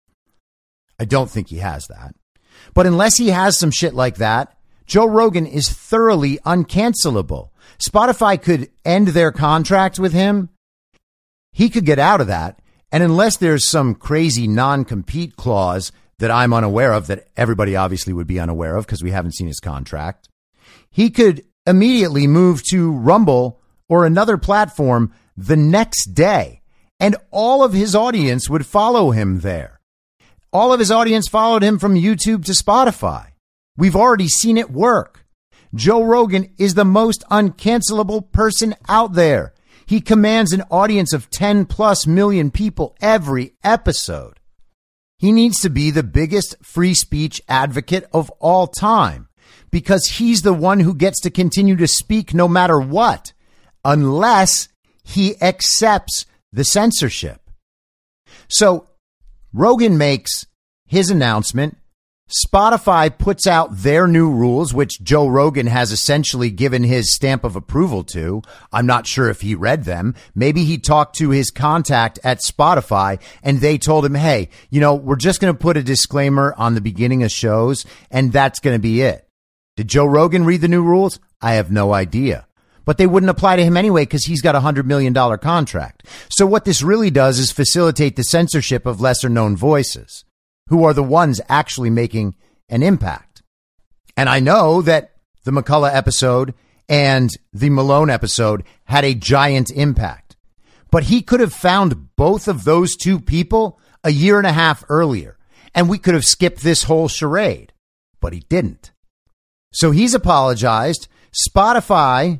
[1.00, 2.14] I don't think he has that.
[2.76, 4.56] But unless he has some shit like that,
[4.86, 7.50] Joe Rogan is thoroughly uncancelable.
[7.80, 10.50] Spotify could end their contract with him.
[11.52, 12.61] He could get out of that
[12.92, 18.14] and unless there's some crazy non compete clause that I'm unaware of, that everybody obviously
[18.14, 20.30] would be unaware of because we haven't seen his contract,
[20.90, 26.62] he could immediately move to Rumble or another platform the next day.
[27.00, 29.80] And all of his audience would follow him there.
[30.54, 33.32] All of his audience followed him from YouTube to Spotify.
[33.78, 35.26] We've already seen it work.
[35.74, 39.54] Joe Rogan is the most uncancelable person out there.
[39.92, 44.40] He commands an audience of 10 plus million people every episode.
[45.18, 49.28] He needs to be the biggest free speech advocate of all time
[49.70, 53.34] because he's the one who gets to continue to speak no matter what,
[53.84, 54.70] unless
[55.04, 57.42] he accepts the censorship.
[58.48, 58.88] So
[59.52, 60.46] Rogan makes
[60.86, 61.78] his announcement
[62.32, 67.58] Spotify puts out their new rules, which Joe Rogan has essentially given his stamp of
[67.58, 68.42] approval to.
[68.72, 70.16] I'm not sure if he read them.
[70.34, 74.96] Maybe he talked to his contact at Spotify and they told him, Hey, you know,
[74.96, 78.76] we're just going to put a disclaimer on the beginning of shows and that's going
[78.76, 79.28] to be it.
[79.76, 81.20] Did Joe Rogan read the new rules?
[81.42, 82.48] I have no idea.
[82.86, 86.06] But they wouldn't apply to him anyway because he's got a hundred million dollar contract.
[86.30, 90.24] So what this really does is facilitate the censorship of lesser known voices
[90.72, 92.34] who are the ones actually making
[92.70, 93.44] an impact.
[94.16, 95.12] And I know that
[95.44, 96.54] the McCullough episode
[96.88, 100.38] and the Malone episode had a giant impact,
[100.90, 104.86] but he could have found both of those two people a year and a half
[104.88, 105.38] earlier,
[105.76, 107.74] and we could have skipped this whole charade,
[108.22, 108.92] but he didn't.
[109.74, 111.10] So he's apologized.
[111.50, 112.40] Spotify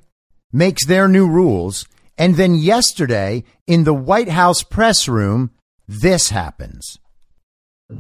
[0.54, 1.86] makes their new rules.
[2.18, 5.52] And then yesterday in the White House press room,
[5.86, 6.98] this happens.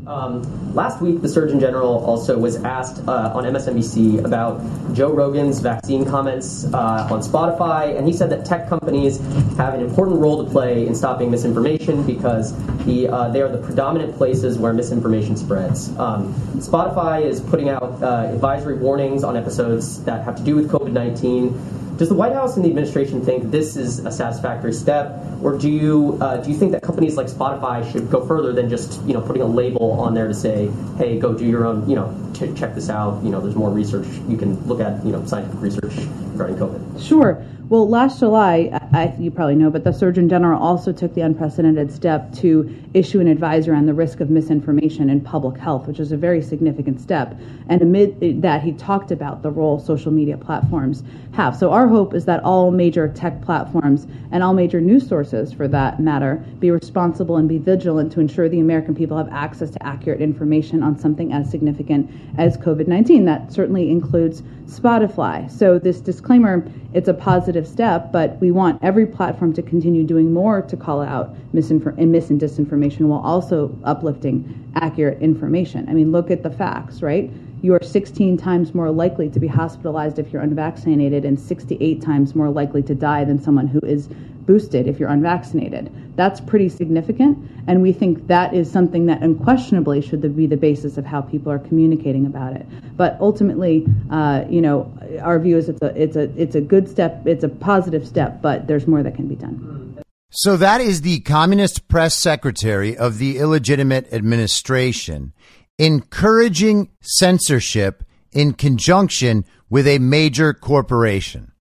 [0.07, 4.61] Um, last week, the Surgeon General also was asked uh, on MSNBC about
[4.93, 9.19] Joe Rogan's vaccine comments uh, on Spotify, and he said that tech companies
[9.57, 12.53] have an important role to play in stopping misinformation because
[12.85, 15.89] the, uh, they are the predominant places where misinformation spreads.
[15.97, 20.69] Um, Spotify is putting out uh, advisory warnings on episodes that have to do with
[20.69, 25.23] COVID 19 does the White House and the administration think this is a satisfactory step,
[25.43, 28.71] or do you uh, do you think that companies like Spotify should go further than
[28.71, 31.87] just you know putting a label on there to say, hey, go do your own,
[31.87, 33.23] you know, ch- check this out.
[33.23, 35.93] You know, there's more research you can look at, you know, scientific research
[36.31, 37.07] regarding COVID.
[37.07, 37.45] Sure.
[37.71, 41.89] Well, last July, I, you probably know, but the Surgeon General also took the unprecedented
[41.89, 46.11] step to issue an advisory on the risk of misinformation in public health, which is
[46.11, 47.33] a very significant step.
[47.69, 51.55] And amid that, he talked about the role social media platforms have.
[51.55, 55.69] So our hope is that all major tech platforms and all major news sources, for
[55.69, 59.81] that matter, be responsible and be vigilant to ensure the American people have access to
[59.81, 63.23] accurate information on something as significant as COVID 19.
[63.23, 65.49] That certainly includes Spotify.
[65.49, 70.33] So this disclaimer, it's a positive step, but we want every platform to continue doing
[70.33, 75.87] more to call out misinfor- and mis and disinformation while also uplifting accurate information.
[75.89, 77.31] I mean, look at the facts, right?
[77.61, 82.33] You are 16 times more likely to be hospitalized if you're unvaccinated and 68 times
[82.33, 85.91] more likely to die than someone who is boosted if you're unvaccinated.
[86.15, 90.97] That's pretty significant, and we think that is something that unquestionably should be the basis
[90.97, 92.65] of how people are communicating about it.
[92.97, 96.89] But ultimately, uh, you know, our view is it's a it's a it's a good
[96.89, 100.01] step, it's a positive step, but there's more that can be done.
[100.31, 105.33] So that is the communist press secretary of the illegitimate administration
[105.81, 111.51] encouraging censorship in conjunction with a major corporation.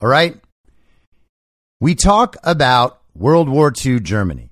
[0.00, 0.38] All right?
[1.80, 4.50] We talk about World War II Germany.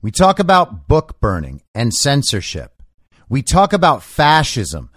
[0.00, 2.82] We talk about book burning and censorship.
[3.28, 4.88] We talk about fascism,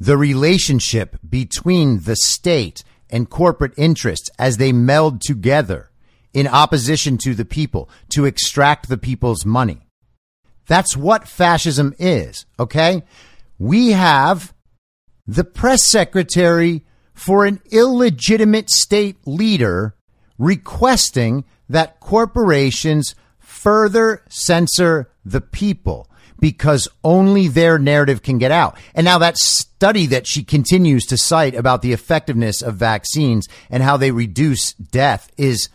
[0.00, 5.90] the relationship between the state and corporate interests as they meld together
[6.34, 9.85] in opposition to the people to extract the people's money.
[10.66, 13.02] That's what fascism is, okay?
[13.58, 14.52] We have
[15.26, 19.94] the press secretary for an illegitimate state leader
[20.38, 26.08] requesting that corporations further censor the people
[26.38, 28.76] because only their narrative can get out.
[28.94, 33.82] And now that study that she continues to cite about the effectiveness of vaccines and
[33.82, 35.70] how they reduce death is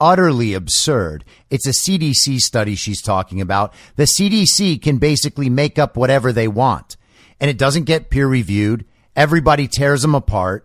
[0.00, 1.24] utterly absurd.
[1.50, 3.74] It's a CDC study she's talking about.
[3.96, 6.96] The CDC can basically make up whatever they want
[7.40, 8.84] and it doesn't get peer reviewed.
[9.14, 10.64] Everybody tears them apart.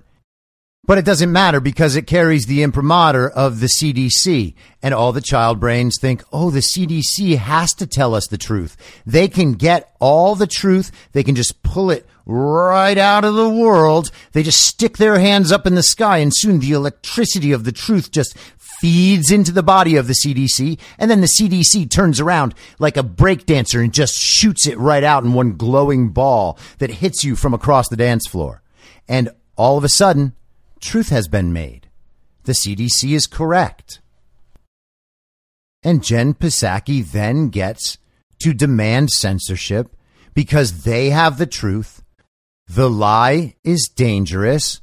[0.86, 4.54] But it doesn't matter because it carries the imprimatur of the CDC.
[4.82, 8.76] And all the child brains think, oh, the CDC has to tell us the truth.
[9.06, 10.92] They can get all the truth.
[11.14, 14.12] They can just pull it right out of the world.
[14.34, 17.72] They just stick their hands up in the sky and soon the electricity of the
[17.72, 18.38] truth just
[18.84, 20.78] feeds into the body of the CDC.
[20.98, 25.24] And then the CDC turns around like a breakdancer and just shoots it right out
[25.24, 28.62] in one glowing ball that hits you from across the dance floor.
[29.08, 30.34] And all of a sudden,
[30.82, 31.88] truth has been made.
[32.44, 34.02] The CDC is correct.
[35.82, 37.98] And Jen Psaki then gets
[38.42, 39.96] to demand censorship
[40.34, 42.04] because they have the truth.
[42.68, 44.82] The lie is dangerous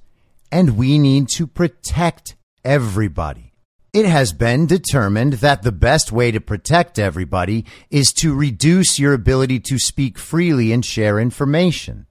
[0.51, 3.50] and we need to protect everybody.
[3.93, 9.15] It has been determined that the best way to protect everybody is to reduce your
[9.15, 12.07] ability to speak freely and share information.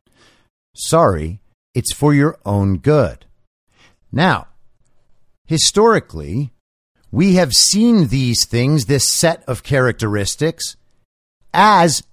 [0.76, 1.40] Sorry,
[1.74, 3.26] it's for your own good.
[4.12, 4.48] Now,
[5.46, 6.52] historically,
[7.12, 10.76] we have seen these things, this set of characteristics,
[11.54, 12.04] as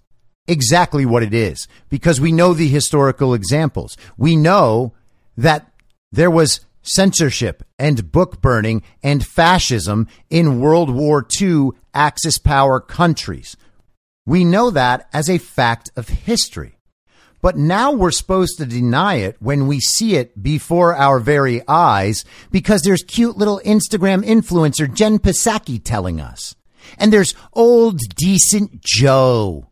[0.47, 3.97] exactly what it is because we know the historical examples.
[4.17, 4.95] We know
[5.37, 5.73] that
[6.12, 13.57] there was censorship and book burning and fascism in World War II Axis power countries.
[14.26, 16.76] We know that as a fact of history.
[17.43, 22.24] But now we're supposed to deny it when we see it before our very eyes
[22.51, 26.57] because there's cute little Instagram influencer Jen Psaki telling us.
[26.99, 29.68] And there's old decent Joe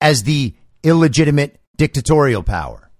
[0.00, 2.90] as the illegitimate dictatorial power.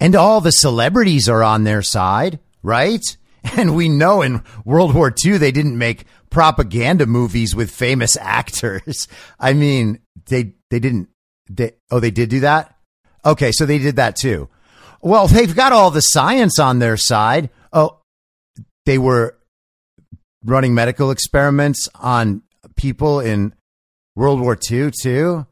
[0.00, 3.02] And all the celebrities are on their side, right?
[3.56, 9.06] And we know in World War II they didn't make propaganda movies with famous actors.
[9.38, 11.10] I mean, they they didn't
[11.48, 12.74] they oh they did do that?
[13.24, 14.48] Okay, so they did that too.
[15.00, 17.50] Well, they've got all the science on their side.
[17.72, 18.00] Oh,
[18.84, 19.38] they were
[20.44, 22.42] running medical experiments on
[22.74, 23.54] people in
[24.16, 25.46] World War II too.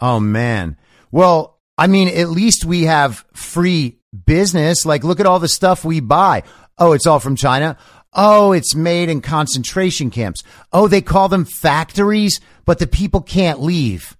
[0.00, 0.78] Oh man.
[1.10, 4.86] Well, I mean, at least we have free business.
[4.86, 6.42] Like, look at all the stuff we buy.
[6.78, 7.76] Oh, it's all from China.
[8.12, 10.42] Oh, it's made in concentration camps.
[10.72, 14.16] Oh, they call them factories, but the people can't leave.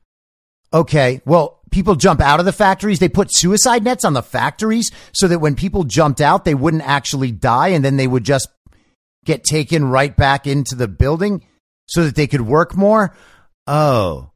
[0.73, 1.21] Okay.
[1.25, 2.99] Well, people jump out of the factories.
[2.99, 6.87] They put suicide nets on the factories so that when people jumped out, they wouldn't
[6.87, 8.49] actually die and then they would just
[9.25, 11.45] get taken right back into the building
[11.87, 13.15] so that they could work more.
[13.67, 14.31] Oh,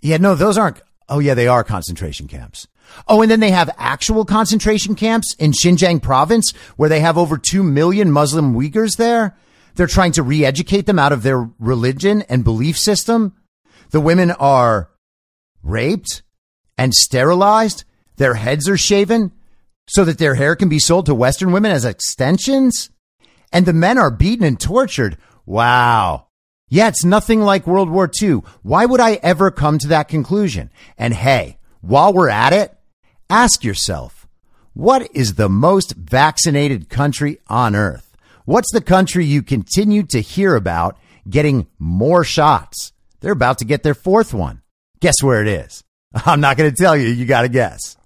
[0.00, 0.80] yeah, no, those aren't.
[1.08, 2.66] Oh, yeah, they are concentration camps.
[3.08, 7.38] Oh, and then they have actual concentration camps in Xinjiang province where they have over
[7.38, 9.36] 2 million Muslim Uyghurs there.
[9.74, 13.34] They're trying to re educate them out of their religion and belief system.
[13.90, 14.90] The women are
[15.62, 16.22] raped
[16.78, 17.84] and sterilized.
[18.16, 19.32] Their heads are shaven
[19.88, 22.90] so that their hair can be sold to Western women as extensions.
[23.52, 25.16] And the men are beaten and tortured.
[25.46, 26.28] Wow.
[26.68, 28.42] Yeah, it's nothing like World War II.
[28.62, 30.70] Why would I ever come to that conclusion?
[30.96, 32.74] And hey, while we're at it,
[33.28, 34.26] ask yourself,
[34.72, 38.16] what is the most vaccinated country on earth?
[38.46, 42.92] What's the country you continue to hear about getting more shots?
[43.20, 44.62] They're about to get their fourth one.
[45.00, 45.84] Guess where it is?
[46.14, 47.08] I'm not going to tell you.
[47.08, 47.96] You got to guess.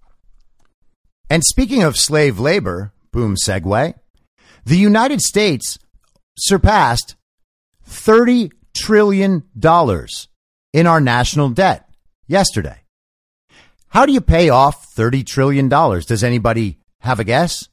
[1.30, 3.94] And speaking of slave labor, boom segue,
[4.64, 5.78] the United States
[6.36, 7.14] surpassed
[7.88, 9.44] $30 trillion
[10.72, 11.88] in our national debt
[12.26, 12.80] yesterday.
[13.90, 15.68] How do you pay off $30 trillion?
[15.68, 17.68] Does anybody have a guess?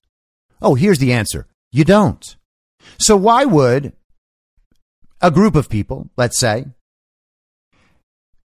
[0.62, 1.48] Oh, here's the answer.
[1.72, 2.36] You don't.
[2.98, 3.94] So why would
[5.22, 6.66] a group of people, let's say,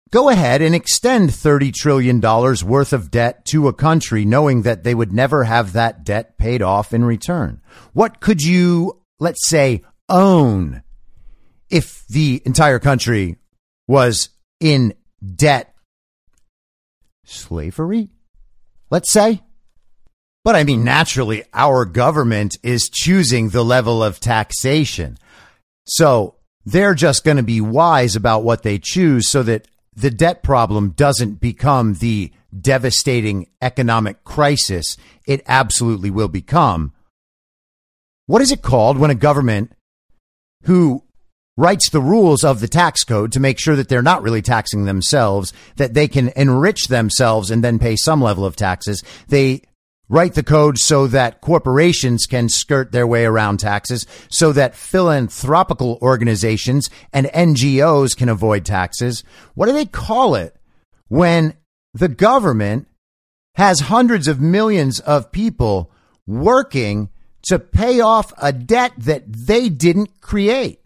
[0.09, 4.93] go ahead and extend $30 trillion worth of debt to a country knowing that they
[4.93, 7.61] would never have that debt paid off in return?
[7.93, 10.83] What could you, let's say, own
[11.69, 13.37] if the entire country
[13.87, 14.93] was in
[15.35, 15.70] debt?
[17.31, 18.09] Slavery?
[18.89, 19.41] Let's say?
[20.43, 25.17] But I mean, naturally, our government is choosing the level of taxation.
[25.85, 30.41] So they're just going to be wise about what they choose so that the debt
[30.41, 36.93] problem doesn't become the devastating economic crisis it absolutely will become.
[38.25, 39.73] What is it called when a government
[40.63, 41.03] who
[41.57, 44.85] writes the rules of the tax code to make sure that they're not really taxing
[44.85, 49.03] themselves, that they can enrich themselves and then pay some level of taxes.
[49.27, 49.63] They
[50.11, 55.97] write the code so that corporations can skirt their way around taxes, so that philanthropical
[56.01, 59.23] organizations and NGOs can avoid taxes.
[59.55, 60.55] What do they call it
[61.07, 61.53] when
[61.93, 62.87] the government
[63.55, 65.91] has hundreds of millions of people
[66.27, 67.09] working
[67.43, 70.80] to pay off a debt that they didn't create?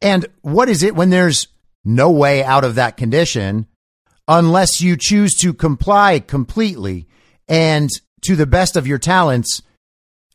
[0.00, 1.48] And what is it when there's
[1.84, 3.66] no way out of that condition
[4.26, 7.08] unless you choose to comply completely
[7.48, 7.88] and
[8.22, 9.62] to the best of your talents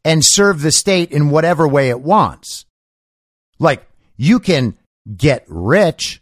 [0.04, 2.66] and serve the state in whatever way it wants?
[3.60, 3.88] Like,
[4.18, 4.78] you can
[5.16, 6.22] get rich,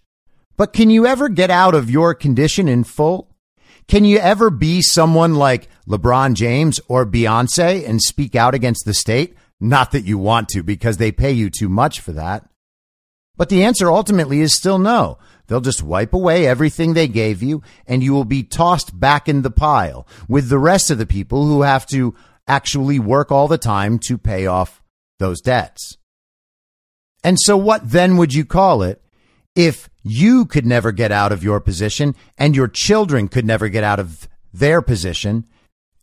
[0.58, 3.30] but can you ever get out of your condition in full?
[3.88, 8.94] Can you ever be someone like LeBron James or Beyonce and speak out against the
[8.94, 9.36] state?
[9.60, 12.48] Not that you want to because they pay you too much for that.
[13.42, 15.18] But the answer ultimately is still no.
[15.48, 19.42] They'll just wipe away everything they gave you and you will be tossed back in
[19.42, 22.14] the pile with the rest of the people who have to
[22.48, 24.84] actually work all the time to pay off
[25.18, 25.98] those debts.
[27.24, 29.02] And so what then would you call it
[29.56, 33.84] if you could never get out of your position and your children could never get
[33.84, 35.48] out of their position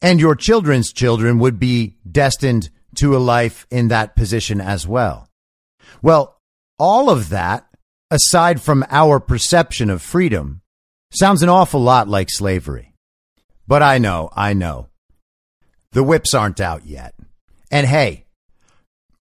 [0.03, 5.29] and your children's children would be destined to a life in that position as well?
[6.03, 6.38] Well,
[6.79, 7.67] all of that,
[8.11, 10.63] aside from our perception of freedom,
[11.13, 12.95] sounds an awful lot like slavery.
[13.67, 14.89] But I know, I know.
[15.93, 17.15] The whips aren't out yet.
[17.71, 18.25] And hey,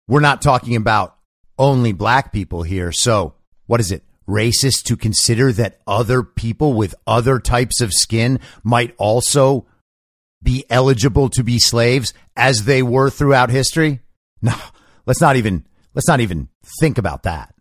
[0.07, 1.17] we're not talking about
[1.57, 2.91] only black people here.
[2.91, 3.33] So
[3.65, 4.03] what is it?
[4.27, 9.67] Racist to consider that other people with other types of skin might also
[10.41, 14.01] be eligible to be slaves as they were throughout history?
[14.41, 14.55] No,
[15.05, 16.49] let's not even Let's not even
[16.79, 17.53] think about that.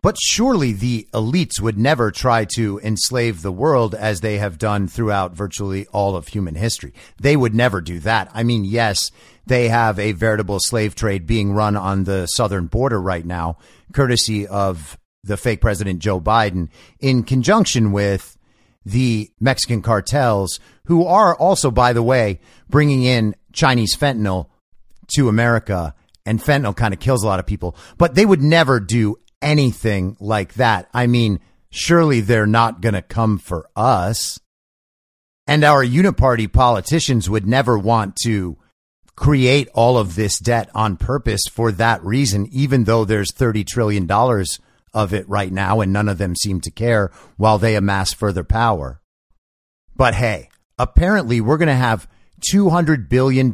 [0.00, 4.86] But surely the elites would never try to enslave the world as they have done
[4.86, 6.92] throughout virtually all of human history.
[7.20, 8.30] They would never do that.
[8.32, 9.10] I mean, yes,
[9.46, 13.58] they have a veritable slave trade being run on the southern border right now,
[13.92, 16.68] courtesy of the fake president Joe Biden,
[17.00, 18.36] in conjunction with
[18.84, 24.46] the Mexican cartels, who are also, by the way, bringing in Chinese fentanyl
[25.08, 25.94] to America
[26.28, 30.14] and fentanyl kind of kills a lot of people, but they would never do anything
[30.20, 30.86] like that.
[30.92, 34.38] I mean, surely they're not going to come for us.
[35.46, 38.58] And our uniparty politicians would never want to
[39.16, 44.06] create all of this debt on purpose for that reason, even though there's $30 trillion
[44.92, 48.44] of it right now and none of them seem to care while they amass further
[48.44, 49.00] power.
[49.96, 52.06] But hey, apparently we're going to have
[52.52, 53.50] $200 billion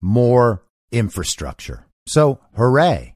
[0.00, 1.86] more infrastructure.
[2.06, 3.14] So, hooray.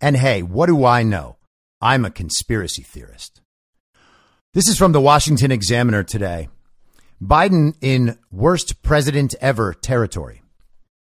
[0.00, 1.36] And hey, what do I know?
[1.80, 3.40] I'm a conspiracy theorist.
[4.54, 6.48] This is from the Washington Examiner today.
[7.22, 10.42] Biden in worst president ever territory.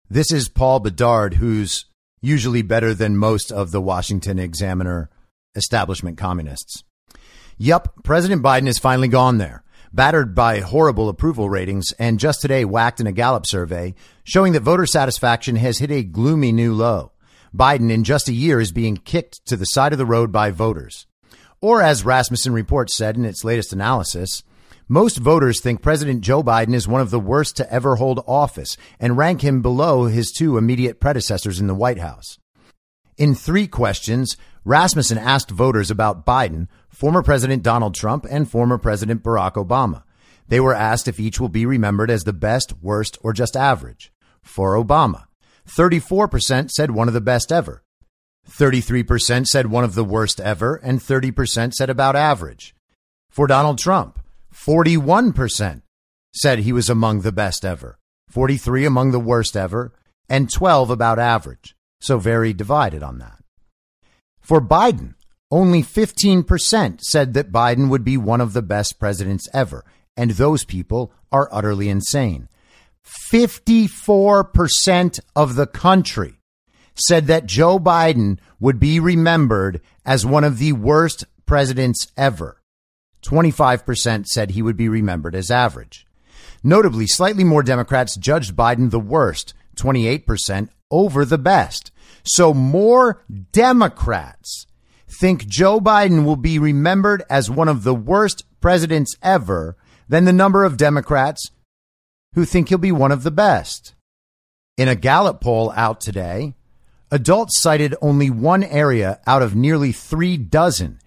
[0.10, 1.86] This is Paul Bedard, who's
[2.22, 5.10] usually better than most of the Washington Examiner
[5.56, 6.84] establishment communists.
[7.58, 9.64] Yup, President Biden has finally gone there
[9.94, 14.62] battered by horrible approval ratings, and just today whacked in a Gallup survey showing that
[14.62, 17.12] voter satisfaction has hit a gloomy new low.
[17.56, 20.52] Biden, in just a year, is being kicked to the side of the road by
[20.52, 21.06] voters.
[21.60, 24.44] Or, as Rasmussen Reports said in its latest analysis,
[24.88, 28.78] most voters think President Joe Biden is one of the worst to ever hold office
[29.00, 32.40] and rank him below his two immediate predecessors in the White House.
[33.22, 39.22] In three questions, Rasmussen asked voters about Biden, former President Donald Trump, and former President
[39.22, 40.02] Barack Obama.
[40.48, 44.12] They were asked if each will be remembered as the best, worst, or just average.
[44.42, 45.26] For Obama,
[45.68, 47.84] 34% said one of the best ever.
[48.50, 52.74] 33% said one of the worst ever, and 30% said about average.
[53.30, 54.20] For Donald Trump,
[54.52, 55.84] 41%
[56.34, 58.00] said he was among the best ever,
[58.30, 59.94] 43 among the worst ever,
[60.28, 61.76] and 12 about average.
[62.02, 63.38] So very divided on that.
[64.40, 65.14] For Biden,
[65.52, 69.86] only 15% said that Biden would be one of the best presidents ever,
[70.18, 72.50] and those people are utterly insane.
[73.32, 76.40] 54% of the country
[76.96, 82.58] said that Joe Biden would be remembered as one of the worst presidents ever.
[83.24, 86.08] 25% said he would be remembered as average.
[86.64, 91.92] Notably, slightly more Democrats judged Biden the worst, 28%, over the best.
[92.24, 94.66] So more Democrats
[95.08, 99.76] think Joe Biden will be remembered as one of the worst presidents ever
[100.08, 101.52] than the number of Democrats
[102.34, 103.94] who think he'll be one of the best.
[104.78, 106.56] In a Gallup poll out today,
[107.12, 111.00] adults cited only one area out of nearly three dozen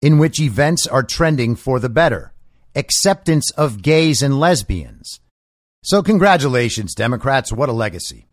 [0.00, 2.32] in which events are trending for the better
[2.74, 5.20] acceptance of gays and lesbians.
[5.84, 7.52] So, congratulations, Democrats.
[7.52, 8.26] What a legacy.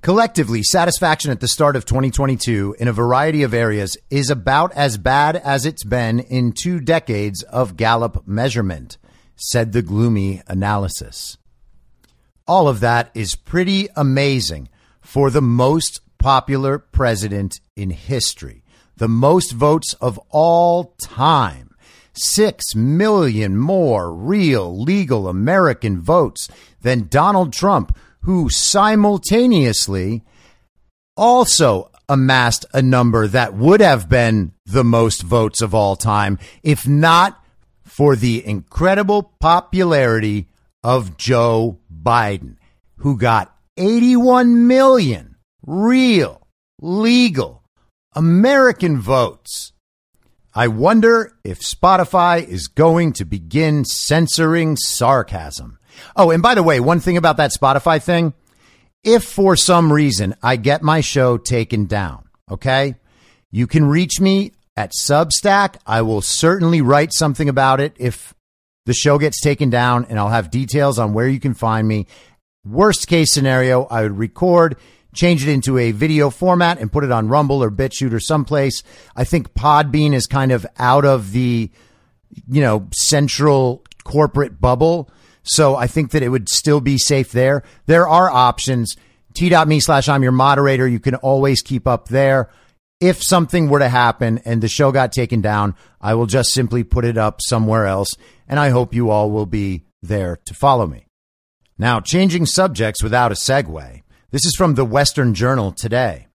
[0.00, 4.98] Collectively, satisfaction at the start of 2022 in a variety of areas is about as
[4.98, 8.98] bad as it's been in two decades of Gallup measurement,
[9.36, 11.38] said the gloomy analysis.
[12.48, 14.68] All of that is pretty amazing
[15.00, 18.64] for the most popular president in history,
[18.96, 21.71] the most votes of all time.
[22.14, 26.48] Six million more real, legal American votes
[26.82, 30.22] than Donald Trump who simultaneously
[31.16, 36.86] also amassed a number that would have been the most votes of all time, if
[36.86, 37.42] not
[37.84, 40.48] for the incredible popularity
[40.82, 42.56] of Joe Biden,
[42.98, 45.36] who got 81 million
[45.66, 46.46] real,
[46.80, 47.62] legal
[48.14, 49.71] American votes.
[50.54, 55.78] I wonder if Spotify is going to begin censoring sarcasm.
[56.14, 58.34] Oh, and by the way, one thing about that Spotify thing,
[59.02, 62.96] if for some reason I get my show taken down, okay,
[63.50, 65.76] you can reach me at Substack.
[65.86, 68.34] I will certainly write something about it if
[68.84, 72.06] the show gets taken down, and I'll have details on where you can find me.
[72.64, 74.76] Worst case scenario, I would record,
[75.14, 78.82] change it into a video format, and put it on Rumble or BitChute or someplace.
[79.14, 81.70] I think Podbean is kind of out of the,
[82.48, 85.10] you know, central corporate bubble.
[85.42, 87.62] So I think that it would still be safe there.
[87.86, 88.96] There are options.
[89.34, 90.86] T.me slash I'm your moderator.
[90.86, 92.50] You can always keep up there.
[93.00, 96.84] If something were to happen and the show got taken down, I will just simply
[96.84, 98.14] put it up somewhere else.
[98.46, 101.06] And I hope you all will be there to follow me.
[101.78, 104.01] Now, changing subjects without a segue.
[104.32, 106.28] This is from the Western Journal today.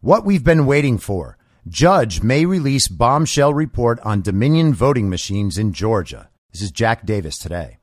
[0.00, 1.38] What we've been waiting for.
[1.68, 6.30] Judge may release bombshell report on Dominion voting machines in Georgia.
[6.52, 7.78] This is Jack Davis today.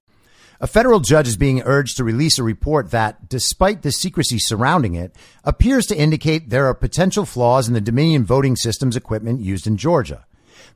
[0.59, 4.95] A federal judge is being urged to release a report that, despite the secrecy surrounding
[4.95, 5.15] it,
[5.45, 9.77] appears to indicate there are potential flaws in the Dominion voting system's equipment used in
[9.77, 10.25] Georgia.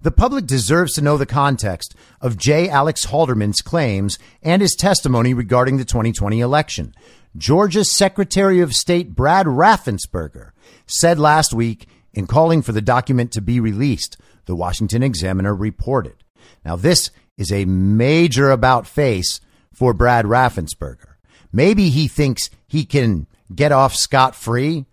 [0.02, 2.70] The public deserves to know the context of J.
[2.70, 6.96] Alex Halderman's claims and his testimony regarding the 2020 election.
[7.38, 10.52] Georgia's Secretary of State Brad Raffensperger
[10.88, 16.24] said last week in calling for the document to be released, the Washington Examiner reported.
[16.64, 19.42] Now, this is a major about face
[19.74, 21.16] for Brad Raffensperger.
[21.52, 24.86] Maybe he thinks he can get off scot free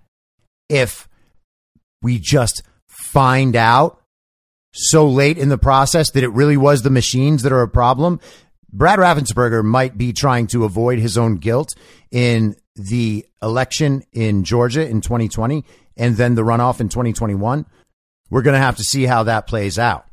[0.69, 1.09] if
[2.03, 4.01] we just find out
[4.73, 8.21] so late in the process that it really was the machines that are a problem.
[8.73, 11.75] Brad Raffensperger might be trying to avoid his own guilt
[12.11, 15.65] in the election in Georgia in 2020
[15.97, 17.67] and then the runoff in 2021.
[18.31, 20.07] We're going to have to see how that plays out.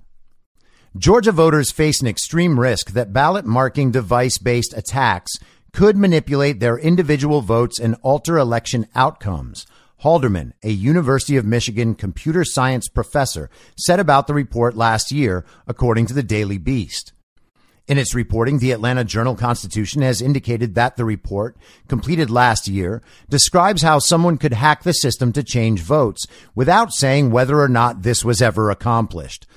[0.98, 5.38] Georgia voters face an extreme risk that ballot marking device based attacks
[5.72, 9.66] could manipulate their individual votes and alter election outcomes.
[10.04, 16.08] Halderman, a University of Michigan computer science professor, said about the report last year, according
[16.08, 17.14] to the Daily Beast.
[17.90, 23.02] In its reporting, the Atlanta Journal Constitution has indicated that the report, completed last year,
[23.30, 28.04] describes how someone could hack the system to change votes without saying whether or not
[28.04, 29.48] this was ever accomplished.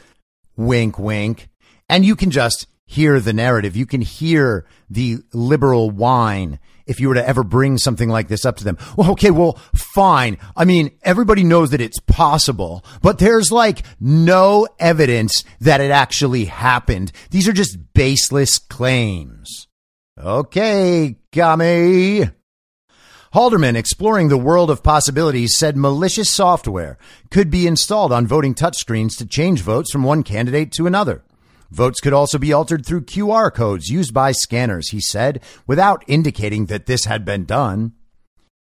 [0.57, 1.51] Wink, wink.
[1.91, 3.76] And you can just hear the narrative.
[3.76, 8.45] You can hear the liberal whine if you were to ever bring something like this
[8.45, 8.78] up to them.
[8.97, 10.39] Well, okay, well, fine.
[10.57, 16.47] I mean, everybody knows that it's possible, but there's like no evidence that it actually
[16.47, 17.12] happened.
[17.30, 19.68] These are just baseless claims.
[20.18, 22.30] Okay, Gummy.
[23.35, 26.99] Halderman, exploring the world of possibilities, said malicious software
[27.30, 31.22] could be installed on voting touchscreens to change votes from one candidate to another.
[31.73, 36.66] Votes could also be altered through QR codes used by scanners, he said, without indicating
[36.66, 37.93] that this had been done.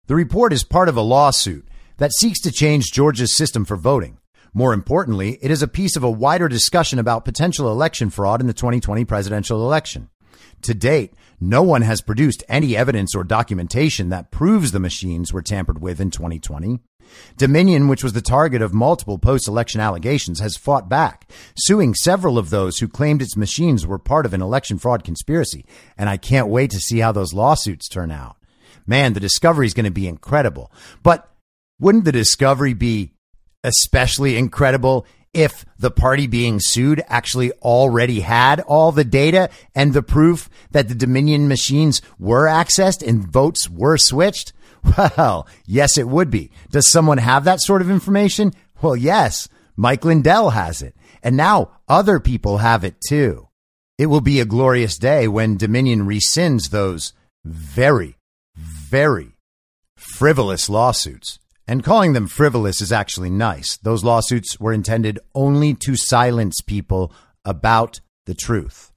[0.07, 1.67] The report is part of a lawsuit
[1.97, 4.19] that seeks to change Georgia's system for voting.
[4.53, 8.47] More importantly, it is a piece of a wider discussion about potential election fraud in
[8.47, 10.09] the 2020 presidential election.
[10.61, 15.41] To date, no one has produced any evidence or documentation that proves the machines were
[15.41, 16.79] tampered with in 2020.
[17.37, 22.37] Dominion, which was the target of multiple post election allegations, has fought back, suing several
[22.37, 25.65] of those who claimed its machines were part of an election fraud conspiracy.
[25.97, 28.37] And I can't wait to see how those lawsuits turn out.
[28.87, 30.71] Man, the discovery is going to be incredible.
[31.03, 31.29] But
[31.79, 33.11] wouldn't the discovery be
[33.63, 40.03] especially incredible if the party being sued actually already had all the data and the
[40.03, 44.53] proof that the Dominion machines were accessed and votes were switched?
[44.97, 46.51] Well, yes, it would be.
[46.71, 48.53] Does someone have that sort of information?
[48.81, 49.47] Well, yes.
[49.75, 50.95] Mike Lindell has it.
[51.23, 53.49] And now other people have it too.
[53.97, 57.13] It will be a glorious day when Dominion rescinds those
[57.43, 58.17] very,
[58.55, 59.37] very
[59.97, 61.39] frivolous lawsuits.
[61.67, 63.77] And calling them frivolous is actually nice.
[63.77, 67.11] Those lawsuits were intended only to silence people
[67.43, 68.91] about the truth.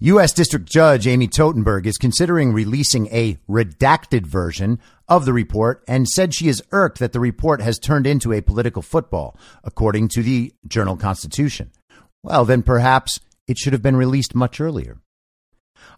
[0.00, 0.34] U.S.
[0.34, 4.78] District Judge Amy Totenberg is considering releasing a redacted version
[5.08, 8.42] of the report and said she is irked that the report has turned into a
[8.42, 11.70] political football, according to the Journal Constitution.
[12.22, 14.98] Well, then perhaps it should have been released much earlier.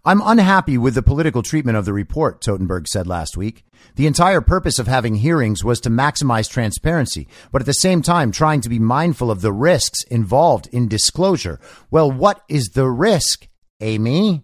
[0.05, 3.65] I'm unhappy with the political treatment of the report, Totenberg said last week.
[3.95, 8.31] The entire purpose of having hearings was to maximize transparency, but at the same time
[8.31, 11.59] trying to be mindful of the risks involved in disclosure.
[11.91, 13.48] Well, what is the risk,
[13.81, 14.43] Amy?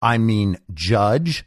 [0.00, 1.44] I mean, judge.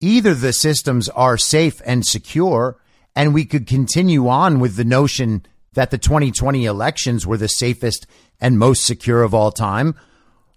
[0.00, 2.78] Either the systems are safe and secure,
[3.14, 8.06] and we could continue on with the notion that the 2020 elections were the safest
[8.40, 9.94] and most secure of all time,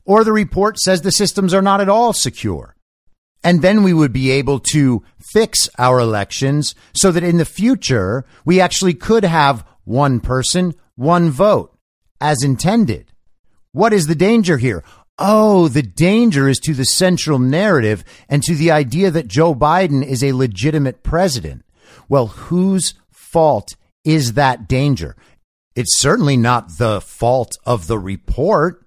[0.06, 2.76] or the report says the systems are not at all secure.
[3.44, 8.26] And then we would be able to fix our elections so that in the future,
[8.46, 11.78] we actually could have one person, one vote
[12.20, 13.12] as intended.
[13.72, 14.84] What is the danger here?
[15.20, 20.06] Oh, the danger is to the central narrative and to the idea that Joe Biden
[20.06, 21.66] is a legitimate president.
[22.08, 25.16] Well, whose fault is that danger?
[25.76, 28.86] It's certainly not the fault of the report.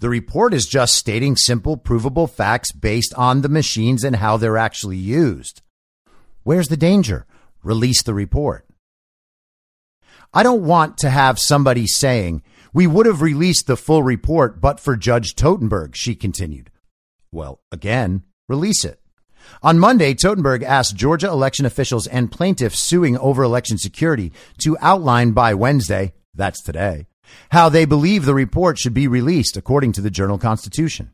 [0.00, 4.58] The report is just stating simple, provable facts based on the machines and how they're
[4.58, 5.62] actually used.
[6.42, 7.26] Where's the danger?
[7.62, 8.66] Release the report.
[10.32, 12.42] I don't want to have somebody saying,
[12.72, 16.70] we would have released the full report but for Judge Totenberg, she continued.
[17.32, 19.00] Well, again, release it.
[19.62, 25.32] On Monday, Totenberg asked Georgia election officials and plaintiffs suing over election security to outline
[25.32, 27.06] by Wednesday, that's today,
[27.50, 31.10] how they believe the report should be released according to the Journal Constitution.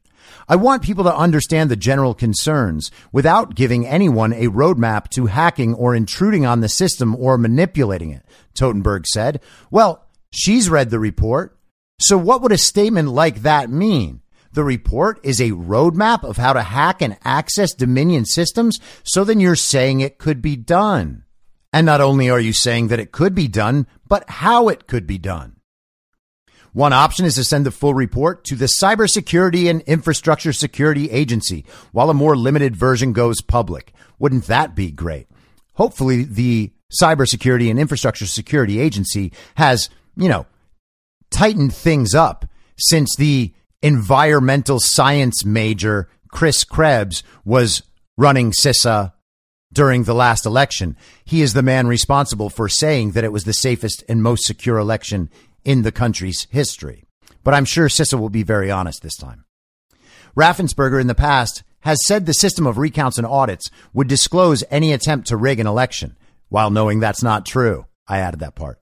[0.48, 5.74] I want people to understand the general concerns without giving anyone a roadmap to hacking
[5.74, 9.40] or intruding on the system or manipulating it, Totenberg said.
[9.70, 10.05] Well,
[10.36, 11.58] she's read the report.
[11.98, 14.20] So what would a statement like that mean?
[14.52, 18.78] The report is a roadmap of how to hack and access Dominion systems.
[19.02, 21.24] So then you're saying it could be done.
[21.72, 25.06] And not only are you saying that it could be done, but how it could
[25.06, 25.56] be done.
[26.72, 31.64] One option is to send the full report to the Cybersecurity and Infrastructure Security Agency
[31.92, 33.94] while a more limited version goes public.
[34.18, 35.28] Wouldn't that be great?
[35.74, 40.46] Hopefully the Cybersecurity and Infrastructure Security Agency has, you know,
[41.30, 42.46] tightened things up
[42.78, 43.52] since the
[43.82, 47.82] environmental science major Chris Krebs was
[48.16, 49.12] running CISA
[49.72, 50.96] during the last election.
[51.24, 54.78] He is the man responsible for saying that it was the safest and most secure
[54.78, 55.30] election
[55.64, 57.04] in the country's history.
[57.44, 59.44] But I'm sure CISA will be very honest this time.
[60.36, 64.92] Raffensperger in the past has said the system of recounts and audits would disclose any
[64.92, 66.16] attempt to rig an election,
[66.48, 67.86] while knowing that's not true.
[68.08, 68.80] I added that part.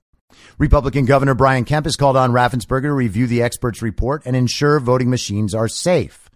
[0.58, 4.78] Republican Governor Brian Kemp has called on Raffensperger to review the experts' report and ensure
[4.78, 6.30] voting machines are safe.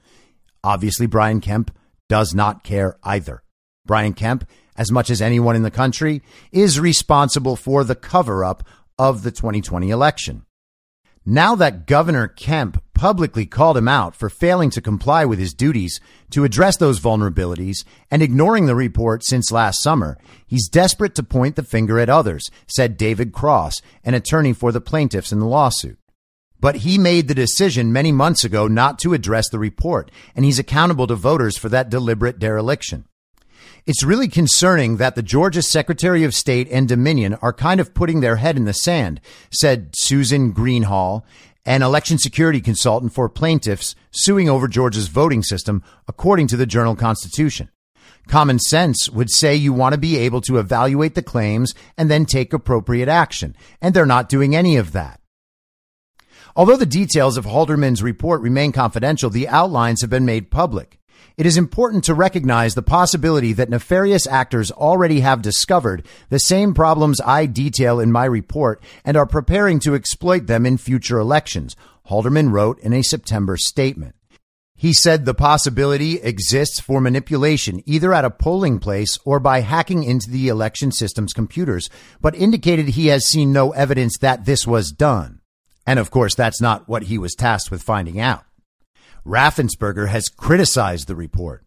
[0.65, 1.71] Obviously, Brian Kemp
[2.09, 3.43] does not care either.
[3.87, 8.65] Brian Kemp, as much as anyone in the country, is responsible for the cover up
[8.99, 10.45] of the 2020 election.
[11.31, 16.01] Now that Governor Kemp publicly called him out for failing to comply with his duties
[16.31, 20.17] to address those vulnerabilities and ignoring the report since last summer,
[20.47, 24.81] he's desperate to point the finger at others, said David Cross, an attorney for the
[24.81, 25.99] plaintiffs in the lawsuit.
[26.61, 30.59] But he made the decision many months ago not to address the report, and he's
[30.59, 33.05] accountable to voters for that deliberate dereliction.
[33.87, 38.21] It's really concerning that the Georgia Secretary of State and Dominion are kind of putting
[38.21, 39.21] their head in the sand,
[39.51, 41.23] said Susan Greenhalgh,
[41.65, 46.97] an election security consultant for plaintiffs suing over Georgia's voting system, according to the Journal
[46.97, 47.69] Constitution.
[48.27, 52.27] Common sense would say you want to be able to evaluate the claims and then
[52.27, 55.21] take appropriate action, and they're not doing any of that.
[56.55, 60.98] Although the details of Halderman's report remain confidential, the outlines have been made public.
[61.39, 66.75] It is important to recognize the possibility that nefarious actors already have discovered the same
[66.75, 71.77] problems I detail in my report and are preparing to exploit them in future elections,
[72.11, 74.17] Halderman wrote in a September statement.
[74.75, 80.03] He said the possibility exists for manipulation either at a polling place or by hacking
[80.03, 81.89] into the election system's computers,
[82.21, 85.41] but indicated he has seen no evidence that this was done.
[85.87, 88.43] And of course, that's not what he was tasked with finding out.
[89.29, 91.63] Raffensperger has criticized the report.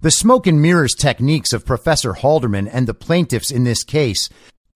[0.00, 4.28] The smoke and mirrors techniques of Professor Halderman and the plaintiffs in this case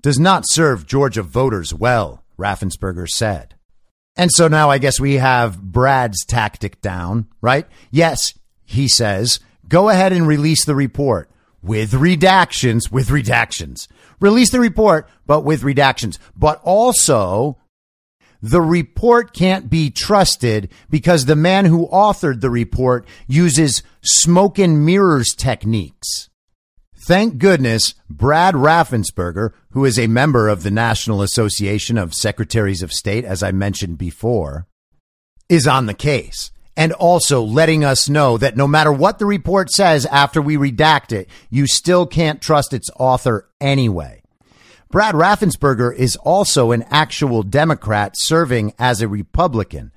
[0.03, 3.57] does not serve Georgia voters well, Raffensperger said.
[4.17, 7.67] And so now I guess we have Brad's tactic down, right?
[7.91, 8.35] Yes,
[8.65, 11.29] he says, go ahead and release the report
[11.61, 13.89] with redactions, with redactions.
[14.21, 16.19] Release the report, but with redactions.
[16.37, 17.58] But also,
[18.41, 24.85] the report can't be trusted because the man who authored the report uses smoke and
[24.85, 26.29] mirrors techniques.
[26.95, 32.93] Thank goodness Brad Raffensperger, who is a member of the National Association of Secretaries of
[32.93, 34.67] State, as I mentioned before,
[35.49, 39.71] is on the case and also letting us know that no matter what the report
[39.71, 44.18] says after we redact it, you still can't trust its author anyway.
[44.91, 49.93] Brad Raffensperger is also an actual Democrat serving as a Republican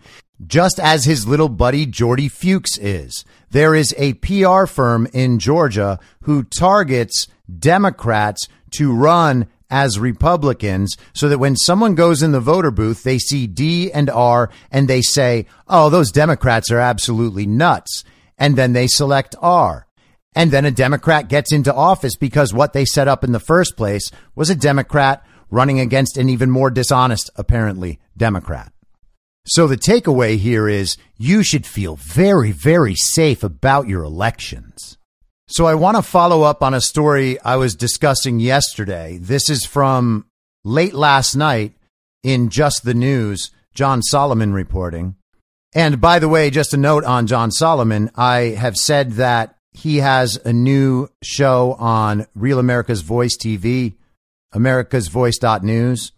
[0.45, 3.23] just as his little buddy Jordy Fuchs is.
[3.51, 7.27] There is a PR firm in Georgia who targets
[7.59, 13.17] Democrats to run as Republicans so that when someone goes in the voter booth, they
[13.17, 18.03] see D and R and they say, oh, those Democrats are absolutely nuts.
[18.37, 19.87] And then they select R.
[20.33, 23.75] And then a Democrat gets into office because what they set up in the first
[23.75, 28.71] place was a Democrat running against an even more dishonest, apparently, Democrat.
[29.45, 34.97] So the takeaway here is you should feel very, very safe about your elections.
[35.47, 39.17] So I want to follow up on a story I was discussing yesterday.
[39.17, 40.25] This is from
[40.63, 41.73] late last night
[42.23, 45.15] in Just the News, John Solomon reporting.
[45.73, 49.97] And by the way, just a note on John Solomon, I have said that he
[49.97, 53.93] has a new show on Real America's Voice TV,
[54.53, 56.11] americasvoice.news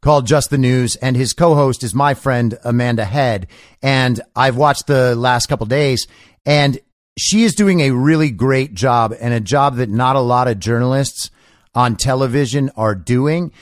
[0.00, 3.46] called Just the News, and his co-host is my friend Amanda Head.
[3.82, 6.06] And I've watched the last couple days,
[6.46, 6.78] and
[7.18, 10.58] she is doing a really great job, and a job that not a lot of
[10.58, 11.30] journalists
[11.74, 13.52] on television are doing,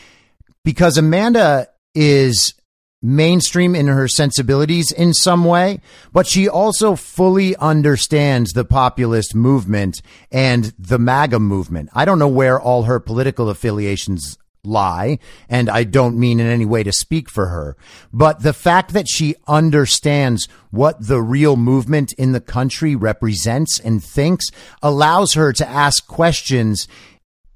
[0.64, 2.54] because Amanda is
[3.00, 5.80] mainstream in her sensibilities in some way,
[6.12, 11.90] but she also fully understands the populist movement and the MAGA movement.
[11.94, 15.18] I don't know where all her political affiliations lie,
[15.48, 17.76] and I don't mean in any way to speak for her,
[18.12, 24.02] but the fact that she understands what the real movement in the country represents and
[24.02, 24.46] thinks
[24.82, 26.88] allows her to ask questions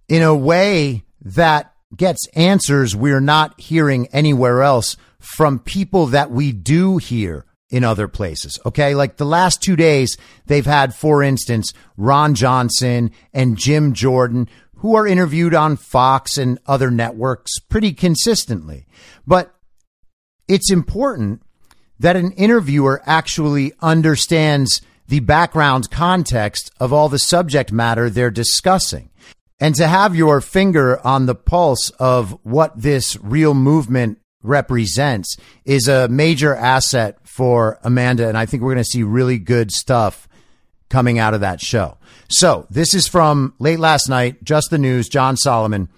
[0.08, 6.52] in a way that gets answers we're not hearing anywhere else from people that we
[6.52, 8.58] do hear in other places.
[8.66, 8.94] Okay.
[8.94, 10.16] Like the last two days,
[10.46, 16.58] they've had, for instance, Ron Johnson and Jim Jordan, who are interviewed on Fox and
[16.66, 18.86] other networks pretty consistently.
[19.26, 19.54] But
[20.48, 21.42] it's important
[21.98, 29.10] that an interviewer actually understands the background context of all the subject matter they're discussing.
[29.60, 35.88] And to have your finger on the pulse of what this real movement represents is
[35.88, 38.28] a major asset for Amanda.
[38.28, 40.28] And I think we're going to see really good stuff
[40.90, 41.96] coming out of that show.
[42.28, 45.88] So this is from late last night, just the news, John Solomon.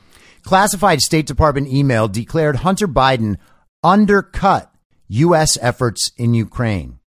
[0.42, 3.36] Classified State Department email declared Hunter Biden
[3.82, 4.72] undercut
[5.08, 5.58] U.S.
[5.60, 6.98] efforts in Ukraine.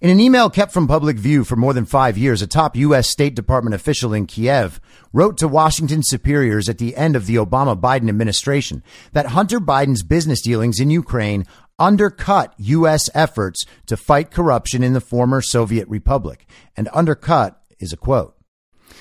[0.00, 3.08] In an email kept from public view for more than five years, a top U.S.
[3.08, 4.80] State Department official in Kiev
[5.12, 10.02] wrote to Washington superiors at the end of the Obama Biden administration that Hunter Biden's
[10.02, 11.46] business dealings in Ukraine
[11.78, 13.08] undercut U.S.
[13.14, 16.46] efforts to fight corruption in the former Soviet republic.
[16.76, 18.35] And undercut is a quote.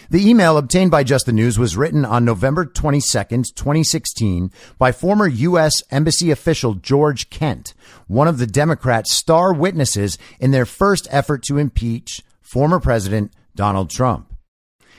[0.10, 5.28] The email obtained by Just the News was written on November 22nd, 2016 by former
[5.28, 5.82] U.S.
[5.90, 7.74] Embassy official George Kent,
[8.08, 13.90] one of the Democrats' star witnesses in their first effort to impeach former President Donald
[13.90, 14.32] Trump.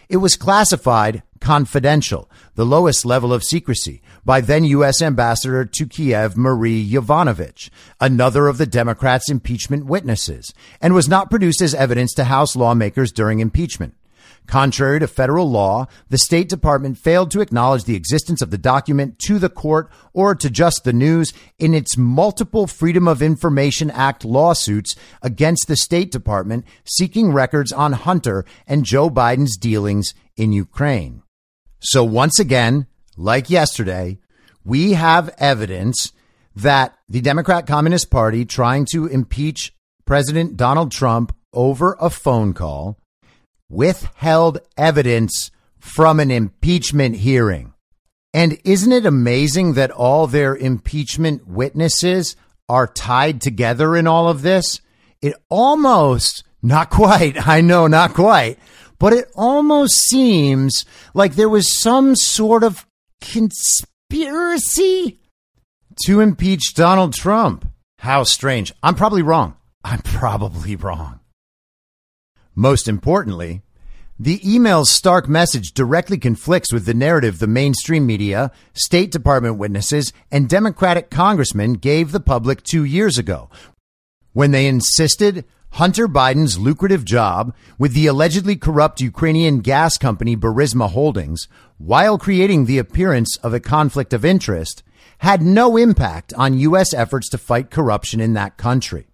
[0.09, 5.01] It was classified confidential, the lowest level of secrecy, by then U.S.
[5.01, 11.61] Ambassador to Kiev Marie Yovanovitch, another of the Democrats' impeachment witnesses, and was not produced
[11.61, 13.95] as evidence to House lawmakers during impeachment.
[14.47, 19.19] Contrary to federal law, the State Department failed to acknowledge the existence of the document
[19.19, 24.25] to the court or to just the news in its multiple Freedom of Information Act
[24.25, 31.23] lawsuits against the State Department seeking records on Hunter and Joe Biden's dealings in Ukraine.
[31.81, 32.87] So once again,
[33.17, 34.19] like yesterday,
[34.65, 36.13] we have evidence
[36.55, 39.75] that the Democrat Communist Party trying to impeach
[40.05, 42.99] President Donald Trump over a phone call
[43.69, 47.73] withheld evidence from an impeachment hearing.
[48.35, 52.37] And isn't it amazing that all their impeachment witnesses
[52.69, 54.81] are tied together in all of this?
[55.23, 58.59] It almost, not quite, I know, not quite,
[58.99, 62.87] but it almost seems like there was some sort of
[63.21, 65.21] conspiracy
[66.05, 67.69] to impeach Donald Trump.
[67.99, 68.73] How strange.
[68.83, 69.57] I'm probably wrong.
[69.83, 71.21] I'm probably wrong.
[72.59, 73.61] Most importantly,
[74.19, 80.11] the email's stark message directly conflicts with the narrative the mainstream media, State Department witnesses,
[80.33, 83.51] and Democratic congressmen gave the public two years ago
[84.33, 90.89] when they insisted Hunter Biden's lucrative job with the allegedly corrupt Ukrainian gas company Burisma
[90.89, 94.83] Holdings, while creating the appearance of a conflict of interest,
[95.19, 96.95] had no impact on U.S.
[96.95, 99.09] efforts to fight corruption in that country.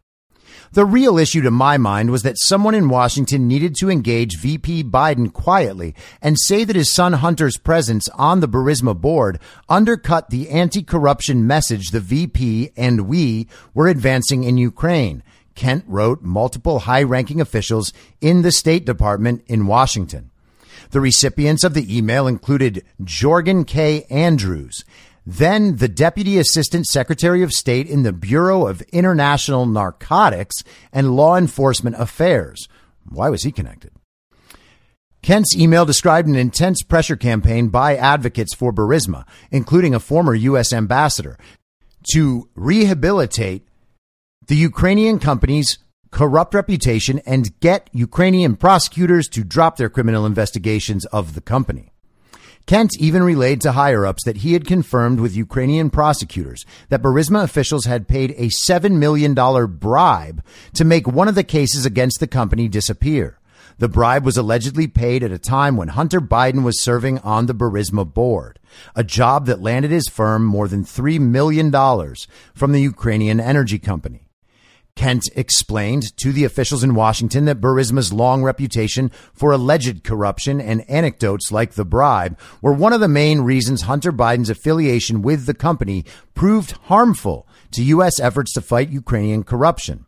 [0.72, 4.84] The real issue to my mind was that someone in Washington needed to engage VP
[4.84, 10.48] Biden quietly and say that his son Hunter's presence on the Burisma board undercut the
[10.48, 15.22] anti-corruption message the VP and we were advancing in Ukraine.
[15.54, 17.92] Kent wrote multiple high ranking officials
[18.22, 20.30] in the State Department in Washington.
[20.92, 24.06] The recipients of the email included Jorgan K.
[24.08, 24.86] Andrews,
[25.24, 31.36] then the Deputy Assistant Secretary of State in the Bureau of International Narcotics and Law
[31.36, 32.68] Enforcement Affairs.
[33.08, 33.92] Why was he connected?
[35.22, 40.72] Kent's email described an intense pressure campaign by advocates for Burisma, including a former U.S.
[40.72, 41.38] ambassador,
[42.12, 43.68] to rehabilitate
[44.48, 45.78] the Ukrainian company's
[46.10, 51.91] corrupt reputation and get Ukrainian prosecutors to drop their criminal investigations of the company.
[52.66, 57.42] Kent even relayed to higher ups that he had confirmed with Ukrainian prosecutors that Burisma
[57.42, 59.34] officials had paid a $7 million
[59.76, 60.44] bribe
[60.74, 63.38] to make one of the cases against the company disappear.
[63.78, 67.54] The bribe was allegedly paid at a time when Hunter Biden was serving on the
[67.54, 68.60] Burisma board,
[68.94, 71.72] a job that landed his firm more than $3 million
[72.54, 74.28] from the Ukrainian energy company.
[74.94, 80.88] Kent explained to the officials in Washington that Burisma's long reputation for alleged corruption and
[80.88, 85.54] anecdotes like the bribe were one of the main reasons Hunter Biden's affiliation with the
[85.54, 88.20] company proved harmful to U.S.
[88.20, 90.04] efforts to fight Ukrainian corruption.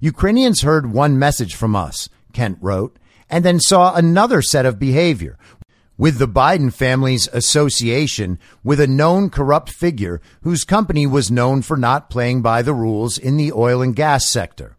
[0.00, 2.98] Ukrainians heard one message from us, Kent wrote,
[3.30, 5.38] and then saw another set of behavior,
[5.96, 11.76] with the Biden family's association with a known corrupt figure whose company was known for
[11.76, 14.76] not playing by the rules in the oil and gas sector.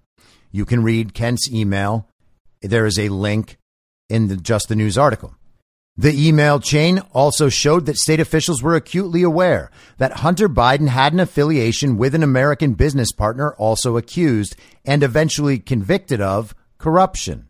[0.51, 2.09] You can read Kent's email.
[2.61, 3.57] There is a link
[4.09, 5.35] in the Just the News article.
[5.97, 11.13] The email chain also showed that state officials were acutely aware that Hunter Biden had
[11.13, 17.47] an affiliation with an American business partner also accused and eventually convicted of corruption.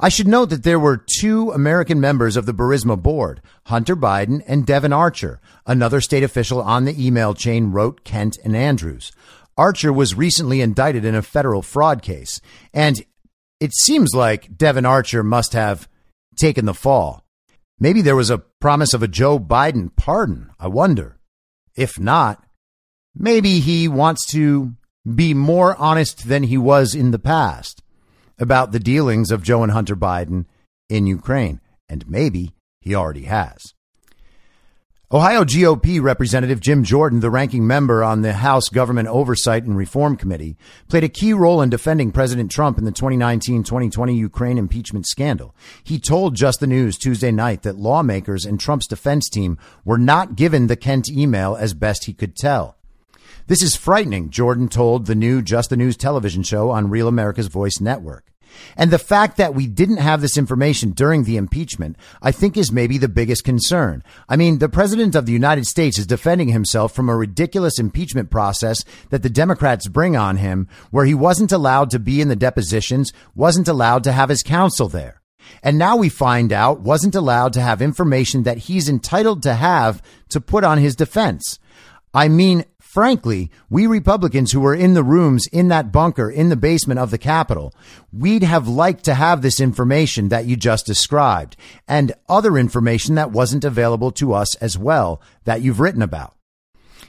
[0.00, 4.44] I should note that there were two American members of the Burisma board, Hunter Biden
[4.46, 5.40] and Devon Archer.
[5.66, 9.10] Another state official on the email chain wrote Kent and Andrews.
[9.56, 12.40] Archer was recently indicted in a federal fraud case,
[12.72, 13.04] and
[13.58, 15.88] it seems like Devon Archer must have
[16.38, 17.24] taken the fall.
[17.80, 20.50] Maybe there was a promise of a Joe Biden pardon.
[20.60, 21.18] I wonder.
[21.74, 22.44] If not,
[23.16, 24.74] maybe he wants to
[25.12, 27.82] be more honest than he was in the past
[28.38, 30.46] about the dealings of Joe and Hunter Biden
[30.88, 31.60] in Ukraine.
[31.88, 33.74] And maybe he already has.
[35.10, 40.18] Ohio GOP Representative Jim Jordan, the ranking member on the House Government Oversight and Reform
[40.18, 45.54] Committee, played a key role in defending President Trump in the 2019-2020 Ukraine impeachment scandal.
[45.82, 50.36] He told Just the News Tuesday night that lawmakers and Trump's defense team were not
[50.36, 52.76] given the Kent email as best he could tell.
[53.46, 57.46] This is frightening, Jordan told the new Just the News television show on Real America's
[57.46, 58.27] Voice Network.
[58.76, 62.72] And the fact that we didn't have this information during the impeachment, I think is
[62.72, 64.02] maybe the biggest concern.
[64.28, 68.30] I mean, the president of the United States is defending himself from a ridiculous impeachment
[68.30, 72.36] process that the Democrats bring on him where he wasn't allowed to be in the
[72.36, 75.20] depositions, wasn't allowed to have his counsel there.
[75.62, 80.02] And now we find out wasn't allowed to have information that he's entitled to have
[80.28, 81.58] to put on his defense.
[82.14, 86.56] I mean, frankly, we Republicans who were in the rooms in that bunker in the
[86.56, 87.74] basement of the Capitol,
[88.10, 91.54] we'd have liked to have this information that you just described
[91.86, 96.34] and other information that wasn't available to us as well that you've written about.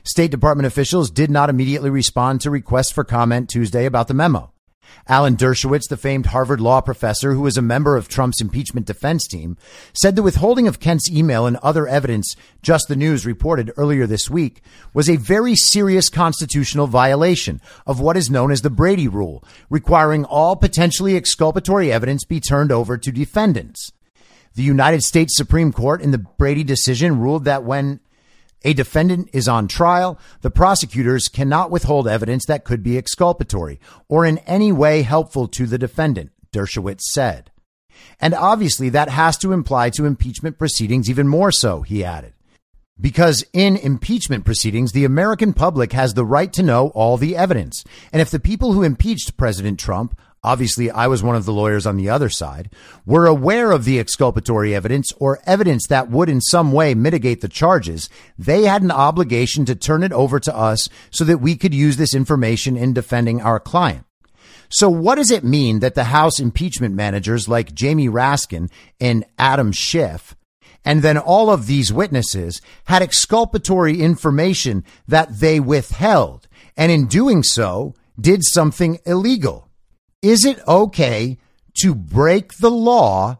[0.04, 4.52] State Department officials did not immediately respond to requests for comment Tuesday about the memo.
[5.08, 9.28] Alan Dershowitz, the famed Harvard law professor who was a member of Trump's impeachment defense
[9.28, 9.58] team,
[9.94, 14.30] said the withholding of Kent's email and other evidence Just the News reported earlier this
[14.30, 14.62] week
[14.94, 20.26] was a very serious constitutional violation of what is known as the Brady Rule, requiring
[20.26, 23.92] all potentially exculpatory evidence be turned over to defendants.
[24.56, 28.00] The United States Supreme Court in the Brady decision ruled that when
[28.64, 30.20] a defendant is on trial.
[30.42, 35.66] The prosecutors cannot withhold evidence that could be exculpatory or in any way helpful to
[35.66, 37.52] the defendant, Dershowitz said.
[38.20, 42.34] And obviously that has to imply to impeachment proceedings even more so, he added.
[43.02, 47.86] Because in impeachment proceedings, the American public has the right to know all the evidence.
[48.12, 51.86] And if the people who impeached President Trump, obviously I was one of the lawyers
[51.86, 52.70] on the other side,
[53.06, 57.48] were aware of the exculpatory evidence or evidence that would in some way mitigate the
[57.48, 61.74] charges, they had an obligation to turn it over to us so that we could
[61.74, 64.06] use this information in defending our client.
[64.70, 68.70] So what does it mean that the House impeachment managers like Jamie Raskin
[69.00, 70.36] and Adam Schiff
[70.86, 76.48] and then all of these witnesses had exculpatory information that they withheld.
[76.78, 79.69] And in doing so, did something illegal.
[80.22, 81.38] Is it okay
[81.82, 83.40] to break the law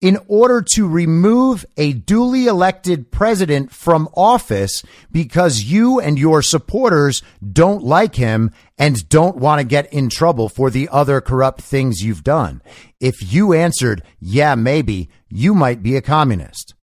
[0.00, 7.22] in order to remove a duly elected president from office because you and your supporters
[7.52, 12.04] don't like him and don't want to get in trouble for the other corrupt things
[12.04, 12.62] you've done.
[13.00, 16.74] If you answered, yeah, maybe, you might be a communist.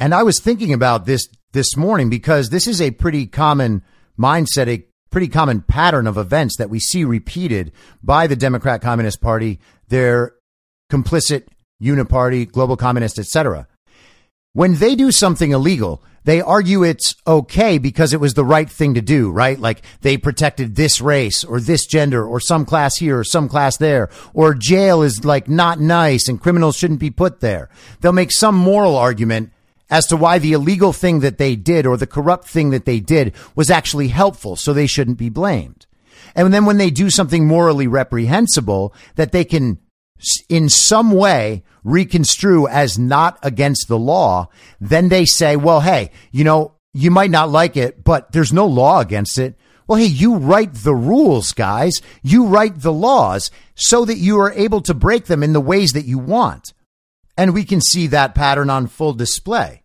[0.00, 3.82] And I was thinking about this this morning because this is a pretty common
[4.18, 9.58] mindset, pretty common pattern of events that we see repeated by the Democrat Communist Party,
[9.88, 10.34] their
[10.90, 11.44] complicit
[11.82, 13.66] uniparty, global communist, etc.
[14.52, 18.94] When they do something illegal, they argue it's okay because it was the right thing
[18.94, 19.58] to do, right?
[19.58, 23.76] Like they protected this race or this gender or some class here or some class
[23.76, 27.68] there, or jail is like not nice and criminals shouldn't be put there.
[28.00, 29.52] They'll make some moral argument
[29.90, 33.00] as to why the illegal thing that they did or the corrupt thing that they
[33.00, 35.86] did was actually helpful, so they shouldn't be blamed.
[36.34, 39.78] And then when they do something morally reprehensible that they can
[40.48, 44.48] in some way reconstrue as not against the law,
[44.80, 48.66] then they say, well, hey, you know, you might not like it, but there's no
[48.66, 49.56] law against it.
[49.86, 52.00] Well, hey, you write the rules, guys.
[52.22, 55.92] You write the laws so that you are able to break them in the ways
[55.92, 56.72] that you want.
[57.36, 59.82] And we can see that pattern on full display.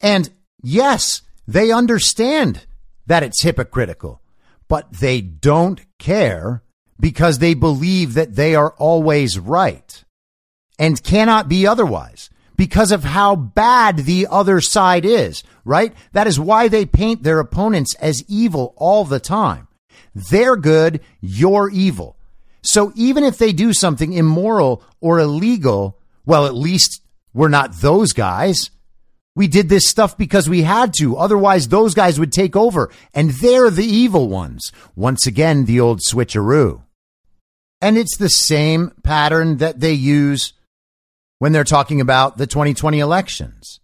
[0.00, 0.30] And
[0.62, 2.66] yes, they understand
[3.06, 4.20] that it's hypocritical,
[4.68, 6.62] but they don't care
[6.98, 10.04] because they believe that they are always right
[10.78, 15.94] and cannot be otherwise because of how bad the other side is, right?
[16.12, 19.68] That is why they paint their opponents as evil all the time.
[20.14, 22.16] They're good, you're evil.
[22.62, 27.02] So even if they do something immoral or illegal, well, at least
[27.32, 28.70] we're not those guys.
[29.34, 31.16] We did this stuff because we had to.
[31.16, 34.72] Otherwise, those guys would take over and they're the evil ones.
[34.94, 36.82] Once again, the old switcheroo.
[37.80, 40.54] And it's the same pattern that they use
[41.38, 43.80] when they're talking about the 2020 elections.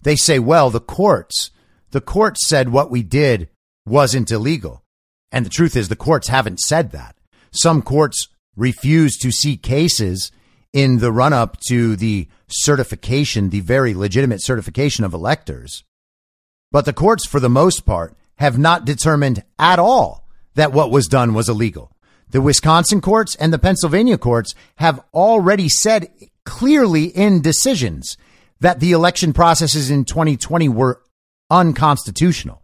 [0.00, 1.50] They say, well, the courts,
[1.90, 3.48] the courts said what we did
[3.84, 4.82] wasn't illegal.
[5.30, 7.16] And the truth is, the courts haven't said that.
[7.50, 10.32] Some courts refuse to see cases
[10.76, 15.84] in the run up to the certification, the very legitimate certification of electors.
[16.70, 21.08] But the courts, for the most part, have not determined at all that what was
[21.08, 21.96] done was illegal.
[22.28, 26.10] The Wisconsin courts and the Pennsylvania courts have already said
[26.44, 28.18] clearly in decisions
[28.60, 31.00] that the election processes in 2020 were
[31.48, 32.62] unconstitutional.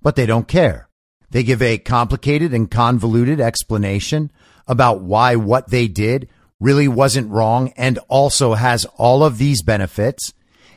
[0.00, 0.88] But they don't care.
[1.28, 4.32] They give a complicated and convoluted explanation
[4.66, 10.32] about why what they did really wasn't wrong and also has all of these benefits.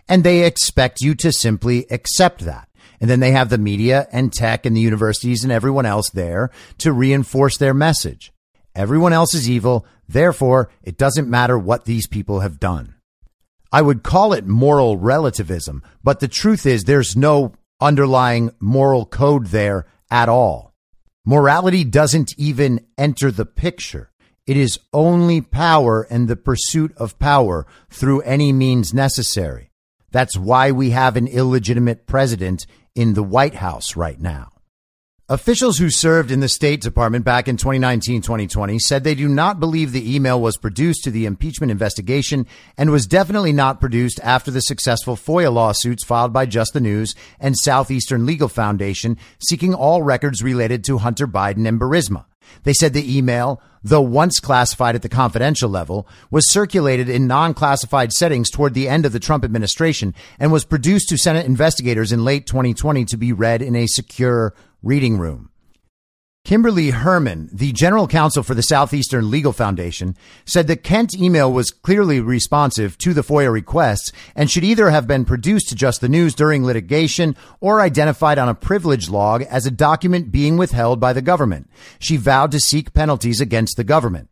[0.08, 2.68] And they expect you to simply accept that.
[3.00, 6.52] And then they have the media and tech and the universities and everyone else there
[6.80, 8.32] to reinforce their message.
[8.76, 9.86] Everyone else is evil.
[10.08, 12.96] Therefore, it doesn't matter what these people have done.
[13.72, 19.48] I would call it moral relativism, but the truth is there's no underlying moral code
[19.48, 20.74] there at all.
[21.26, 24.11] Morality doesn't even enter the picture.
[24.48, 29.72] It is only power and the pursuit of power through any means necessary.
[30.12, 32.66] That's why we have an illegitimate president
[32.96, 34.50] in the White House right now.
[35.30, 39.62] Officials who served in the State Department back in 2019 2020 said they do not
[39.62, 42.46] believe the email was produced to the impeachment investigation
[42.78, 47.16] and was definitely not produced after the successful FOIA lawsuits filed by Just the News
[47.40, 52.26] and Southeastern Legal Foundation seeking all records related to Hunter Biden and Burisma.
[52.64, 57.54] They said the email, though once classified at the confidential level, was circulated in non
[57.54, 62.12] classified settings toward the end of the Trump administration and was produced to Senate investigators
[62.12, 65.51] in late 2020 to be read in a secure reading room.
[66.44, 71.70] Kimberly Hermann, the general counsel for the Southeastern Legal Foundation, said the Kent email was
[71.70, 76.10] clearly responsive to the FOIA requests and should either have been produced to Just the
[76.10, 81.14] News during litigation or identified on a privilege log as a document being withheld by
[81.14, 81.70] the government.
[82.00, 84.30] She vowed to seek penalties against the government.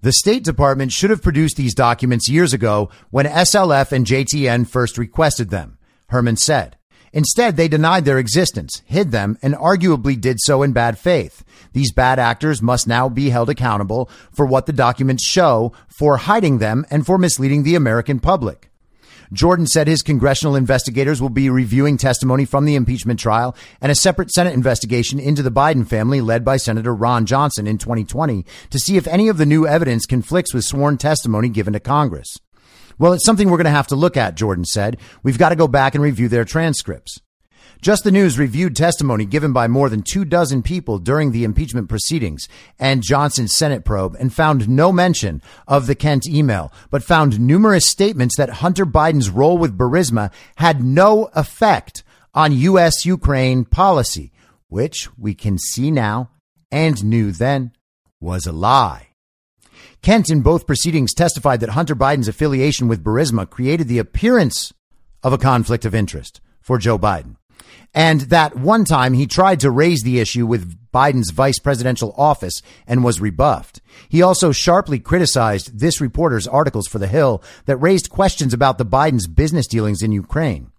[0.00, 4.96] The State Department should have produced these documents years ago when SLF and JTN first
[4.96, 5.78] requested them,
[6.08, 6.76] Hermann said.
[7.12, 11.44] Instead, they denied their existence, hid them, and arguably did so in bad faith.
[11.72, 16.58] These bad actors must now be held accountable for what the documents show, for hiding
[16.58, 18.70] them, and for misleading the American public.
[19.32, 23.94] Jordan said his congressional investigators will be reviewing testimony from the impeachment trial and a
[23.94, 28.78] separate Senate investigation into the Biden family led by Senator Ron Johnson in 2020 to
[28.78, 32.36] see if any of the new evidence conflicts with sworn testimony given to Congress.
[32.98, 34.98] Well, it's something we're going to have to look at, Jordan said.
[35.22, 37.20] We've got to go back and review their transcripts.
[37.82, 41.88] Just the News reviewed testimony given by more than two dozen people during the impeachment
[41.88, 42.48] proceedings
[42.78, 47.88] and Johnson's Senate probe and found no mention of the Kent email, but found numerous
[47.88, 52.04] statements that Hunter Biden's role with Burisma had no effect
[52.34, 53.04] on U.S.
[53.04, 54.30] Ukraine policy,
[54.68, 56.30] which we can see now
[56.70, 57.72] and knew then
[58.20, 59.11] was a lie.
[60.02, 64.72] Kent, in both proceedings, testified that Hunter Biden's affiliation with Burisma created the appearance
[65.22, 67.36] of a conflict of interest for Joe Biden.
[67.94, 72.62] And that one time he tried to raise the issue with Biden's vice presidential office
[72.84, 73.80] and was rebuffed.
[74.08, 78.86] He also sharply criticized this reporter's articles for The Hill that raised questions about the
[78.86, 80.71] Biden's business dealings in Ukraine.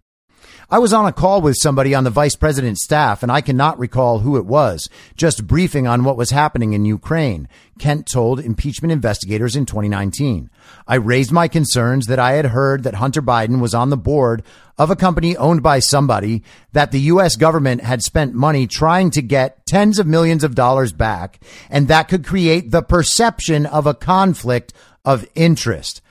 [0.74, 3.78] I was on a call with somebody on the vice president's staff, and I cannot
[3.78, 7.48] recall who it was, just briefing on what was happening in Ukraine,
[7.78, 10.50] Kent told impeachment investigators in 2019.
[10.88, 14.42] I raised my concerns that I had heard that Hunter Biden was on the board
[14.76, 16.42] of a company owned by somebody
[16.72, 17.36] that the U.S.
[17.36, 21.40] government had spent money trying to get tens of millions of dollars back,
[21.70, 24.74] and that could create the perception of a conflict
[25.06, 26.02] of interest.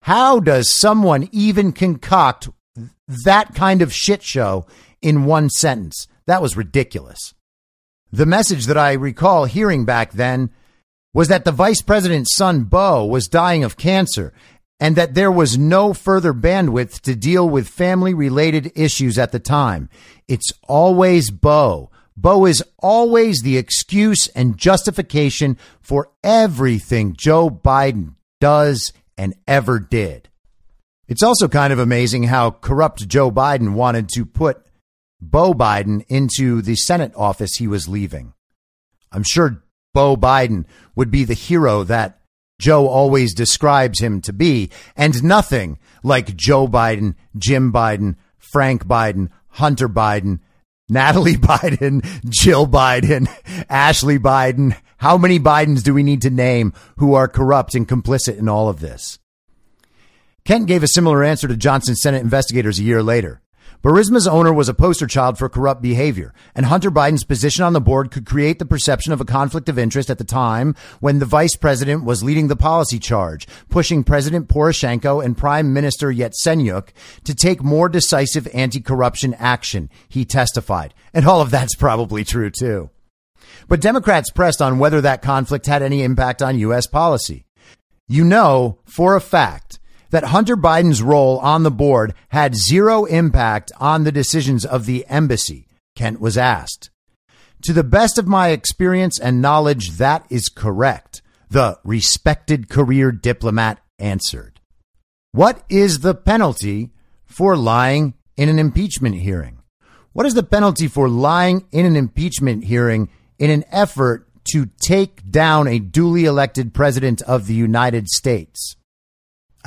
[0.00, 2.48] How does someone even concoct
[3.24, 4.66] that kind of shit show
[5.00, 6.06] in one sentence.
[6.26, 7.34] That was ridiculous.
[8.10, 10.50] The message that I recall hearing back then
[11.12, 14.32] was that the vice president's son, Bo, was dying of cancer
[14.80, 19.40] and that there was no further bandwidth to deal with family related issues at the
[19.40, 19.88] time.
[20.28, 21.90] It's always Bo.
[22.16, 30.27] Bo is always the excuse and justification for everything Joe Biden does and ever did.
[31.08, 34.62] It's also kind of amazing how corrupt Joe Biden wanted to put
[35.20, 38.34] Bo Biden into the Senate office he was leaving.
[39.10, 39.62] I'm sure
[39.94, 42.20] Bo Biden would be the hero that
[42.60, 49.30] Joe always describes him to be, and nothing like Joe Biden, Jim Biden, Frank Biden,
[49.48, 50.40] Hunter Biden,
[50.90, 53.28] Natalie Biden, Jill Biden,
[53.70, 54.76] Ashley Biden.
[54.98, 58.68] How many Bidens do we need to name who are corrupt and complicit in all
[58.68, 59.18] of this?
[60.48, 63.42] Kent gave a similar answer to Johnson Senate investigators a year later.
[63.84, 67.82] Burisma's owner was a poster child for corrupt behavior, and Hunter Biden's position on the
[67.82, 71.26] board could create the perception of a conflict of interest at the time when the
[71.26, 76.92] vice president was leading the policy charge, pushing President Poroshenko and Prime Minister Yatsenyuk
[77.24, 80.94] to take more decisive anti-corruption action, he testified.
[81.12, 82.88] And all of that's probably true too.
[83.68, 86.86] But Democrats pressed on whether that conflict had any impact on U.S.
[86.86, 87.44] policy.
[88.06, 89.77] You know for a fact
[90.10, 95.06] that Hunter Biden's role on the board had zero impact on the decisions of the
[95.06, 96.90] embassy, Kent was asked.
[97.62, 103.80] To the best of my experience and knowledge, that is correct, the respected career diplomat
[103.98, 104.60] answered.
[105.32, 106.90] What is the penalty
[107.26, 109.58] for lying in an impeachment hearing?
[110.12, 115.30] What is the penalty for lying in an impeachment hearing in an effort to take
[115.30, 118.76] down a duly elected president of the United States?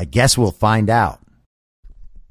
[0.02, 1.20] I guess we'll find out.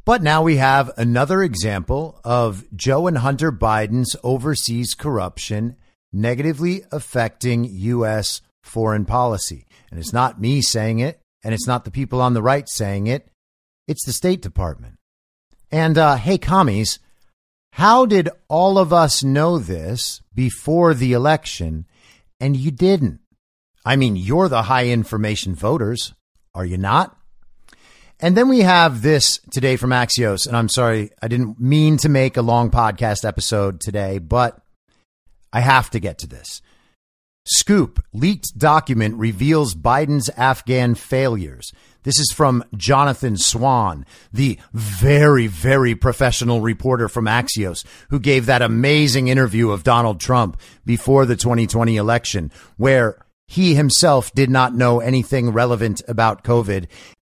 [0.05, 5.77] But now we have another example of Joe and Hunter Biden's overseas corruption
[6.13, 8.41] negatively affecting U.S.
[8.65, 9.69] foreign policy.
[9.89, 13.07] And it's not me saying it, and it's not the people on the right saying
[13.07, 13.31] it,
[13.87, 14.97] it's the State Department.
[15.71, 16.99] And uh, hey, commies,
[17.75, 21.87] how did all of us know this before the election
[22.41, 23.21] and you didn't?
[23.85, 26.15] I mean, you're the high information voters,
[26.53, 27.17] are you not?
[28.23, 30.47] And then we have this today from Axios.
[30.47, 34.61] And I'm sorry, I didn't mean to make a long podcast episode today, but
[35.53, 36.61] I have to get to this.
[37.47, 41.73] Scoop leaked document reveals Biden's Afghan failures.
[42.03, 48.63] This is from Jonathan Swan, the very, very professional reporter from Axios, who gave that
[48.63, 55.01] amazing interview of Donald Trump before the 2020 election, where he himself did not know
[55.01, 56.87] anything relevant about COVID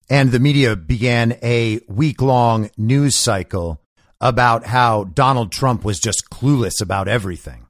[0.10, 3.82] and the media began a week long news cycle
[4.20, 7.68] about how Donald Trump was just clueless about everything.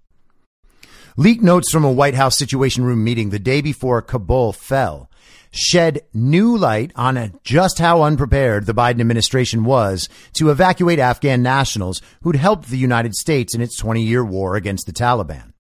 [1.16, 5.10] Leaked notes from a White House Situation Room meeting the day before Kabul fell
[5.54, 12.02] shed new light on just how unprepared the Biden administration was to evacuate Afghan nationals
[12.24, 15.54] who'd helped the United States in its 20 year war against the Taliban.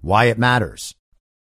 [0.00, 0.94] Why it matters.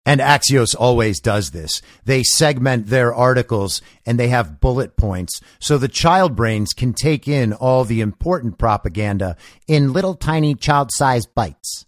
[0.05, 1.81] And Axios always does this.
[2.05, 7.27] They segment their articles and they have bullet points so the child brains can take
[7.27, 9.37] in all the important propaganda
[9.67, 11.85] in little tiny child sized bites.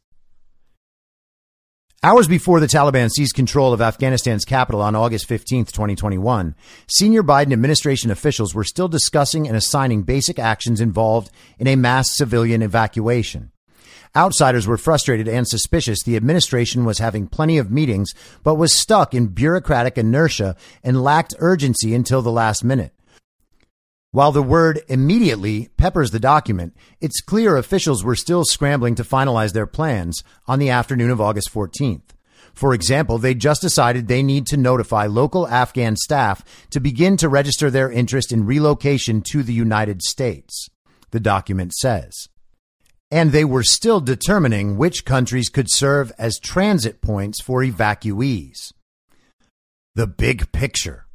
[2.05, 6.53] Hours before the Taliban seized control of Afghanistan's capital on August 15, 2021,
[6.85, 12.13] senior Biden administration officials were still discussing and assigning basic actions involved in a mass
[12.13, 13.53] civilian evacuation.
[14.15, 18.13] Outsiders were frustrated and suspicious the administration was having plenty of meetings,
[18.43, 22.93] but was stuck in bureaucratic inertia and lacked urgency until the last minute.
[24.11, 29.53] While the word immediately peppers the document, it's clear officials were still scrambling to finalize
[29.53, 32.03] their plans on the afternoon of August 14th.
[32.53, 37.27] For example, they just decided they need to notify local Afghan staff to begin to
[37.27, 40.69] register their interest in relocation to the United States,
[41.09, 42.29] the document says.
[43.13, 48.73] And they were still determining which countries could serve as transit points for evacuees.
[49.93, 51.05] The big picture.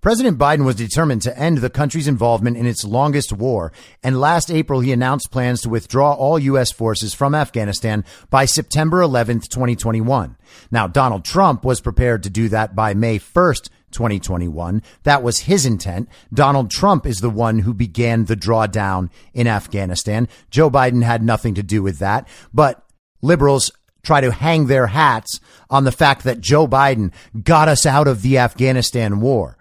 [0.00, 3.70] President Biden was determined to end the country's involvement in its longest war,
[4.02, 6.72] and last April he announced plans to withdraw all U.S.
[6.72, 10.38] forces from Afghanistan by September 11th, 2021.
[10.70, 14.82] Now, Donald Trump was prepared to do that by May 1st, 2021.
[15.02, 16.08] That was his intent.
[16.32, 20.28] Donald Trump is the one who began the drawdown in Afghanistan.
[20.50, 22.86] Joe Biden had nothing to do with that, but
[23.20, 23.70] liberals
[24.02, 27.12] try to hang their hats on the fact that Joe Biden
[27.42, 29.58] got us out of the Afghanistan war.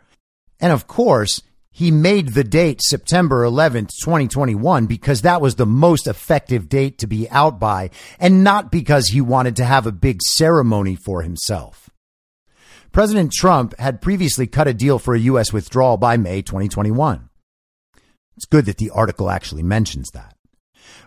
[0.60, 1.42] And of course,
[1.72, 7.08] he made the date September 11th, 2021, because that was the most effective date to
[7.08, 11.90] be out by, and not because he wanted to have a big ceremony for himself.
[12.92, 15.54] President Trump had previously cut a deal for a U.S.
[15.54, 17.30] withdrawal by May 2021.
[18.36, 20.36] It's good that the article actually mentions that.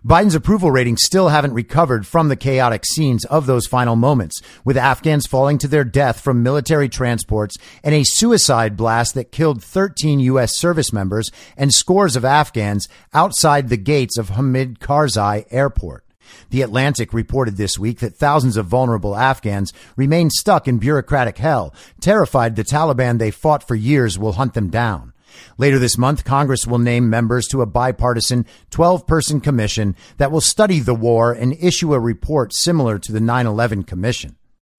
[0.04, 4.76] Biden's approval ratings still haven't recovered from the chaotic scenes of those final moments, with
[4.76, 7.54] Afghans falling to their death from military transports
[7.84, 10.58] and a suicide blast that killed 13 U.S.
[10.58, 16.04] service members and scores of Afghans outside the gates of Hamid Karzai Airport.
[16.50, 21.72] The Atlantic reported this week that thousands of vulnerable Afghans remain stuck in bureaucratic hell,
[22.00, 25.11] terrified the Taliban they fought for years will hunt them down.
[25.58, 30.40] Later this month, Congress will name members to a bipartisan 12 person commission that will
[30.40, 34.36] study the war and issue a report similar to the 9 11 commission.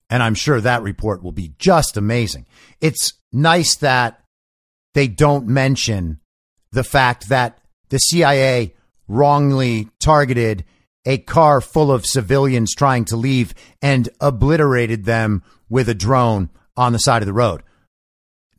[0.10, 2.46] And I'm sure that report will be just amazing.
[2.82, 4.22] It's nice that
[4.94, 6.20] they don't mention
[6.72, 7.60] the fact that
[7.90, 8.74] the CIA
[9.08, 10.66] wrongly targeted
[11.06, 16.94] a car full of civilians trying to leave and obliterated them with a drone on
[16.94, 17.64] the side of the road.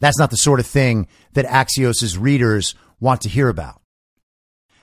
[0.01, 3.81] That's not the sort of thing that Axios' readers want to hear about.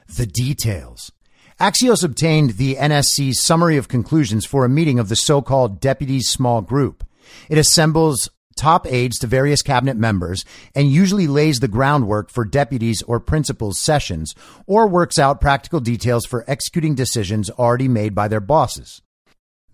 [0.07, 1.11] The details.
[1.59, 6.61] Axios obtained the NSC's summary of conclusions for a meeting of the so-called deputies small
[6.61, 7.03] group.
[7.49, 10.43] It assembles top aides to various cabinet members
[10.75, 14.35] and usually lays the groundwork for deputies or principals sessions
[14.67, 19.01] or works out practical details for executing decisions already made by their bosses.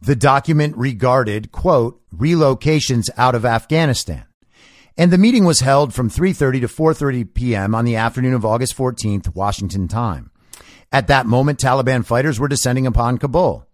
[0.02, 4.26] The document regarded, quote, relocations out of Afghanistan.
[4.98, 7.76] And the meeting was held from 3:30 to 4:30 p.m.
[7.76, 10.32] on the afternoon of August 14th, Washington time.
[10.92, 13.68] At that moment, Taliban fighters were descending upon Kabul.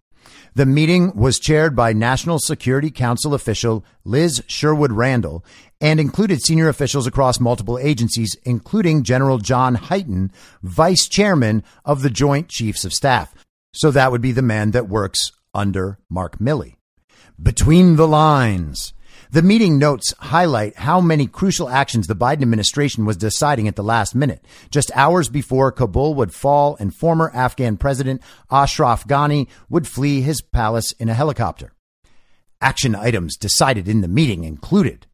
[0.55, 5.43] The meeting was chaired by National Security Council official Liz Sherwood Randall
[5.81, 10.31] and included senior officials across multiple agencies, including General John Hyten,
[10.61, 13.33] vice chairman of the Joint Chiefs of Staff.
[13.73, 16.75] So that would be the man that works under Mark Milley.
[17.41, 18.93] Between the lines.
[19.33, 23.81] The meeting notes highlight how many crucial actions the Biden administration was deciding at the
[23.81, 29.87] last minute, just hours before Kabul would fall and former Afghan President Ashraf Ghani would
[29.87, 31.73] flee his palace in a helicopter.
[32.61, 35.07] Action items decided in the meeting included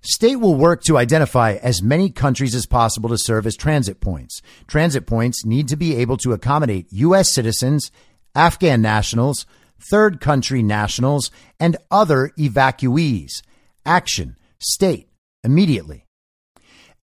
[0.00, 4.40] State will work to identify as many countries as possible to serve as transit points.
[4.66, 7.30] Transit points need to be able to accommodate U.S.
[7.30, 7.90] citizens,
[8.34, 9.44] Afghan nationals,
[9.90, 13.42] third country nationals, and other evacuees.
[13.84, 14.36] Action.
[14.58, 15.08] State.
[15.44, 16.04] Immediately.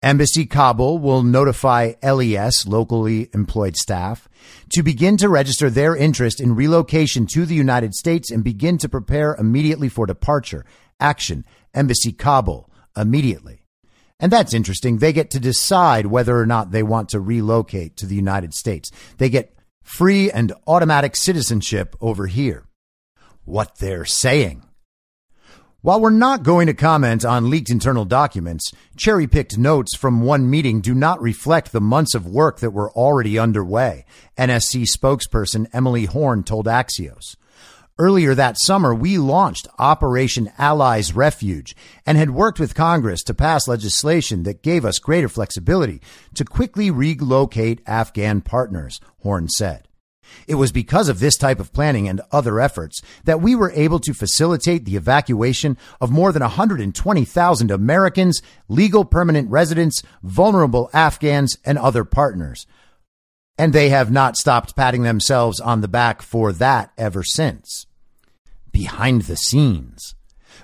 [0.03, 4.29] Embassy Kabul will notify LES, locally employed staff,
[4.73, 8.89] to begin to register their interest in relocation to the United States and begin to
[8.89, 10.65] prepare immediately for departure.
[10.99, 11.45] Action.
[11.73, 12.69] Embassy Kabul.
[12.97, 13.63] Immediately.
[14.19, 14.99] And that's interesting.
[14.99, 18.91] They get to decide whether or not they want to relocate to the United States.
[19.19, 22.65] They get free and automatic citizenship over here.
[23.45, 24.63] what they're saying.
[25.81, 30.49] While we're not going to comment on leaked internal documents, cherry picked notes from one
[30.49, 34.05] meeting do not reflect the months of work that were already underway,
[34.39, 37.35] NSC spokesperson Emily Horne told Axios.
[37.99, 43.69] Earlier that summer, we launched Operation Allies Refuge and had worked with Congress to pass
[43.69, 46.01] legislation that gave us greater flexibility
[46.35, 49.89] to quickly relocate Afghan partners, Horne said.
[50.47, 53.99] It was because of this type of planning and other efforts that we were able
[54.01, 61.79] to facilitate the evacuation of more than 120,000 Americans, legal permanent residents, vulnerable Afghans, and
[61.79, 62.67] other partners.
[63.59, 67.87] And they have not stopped patting themselves on the back for that ever since.
[68.71, 70.15] Behind the scenes.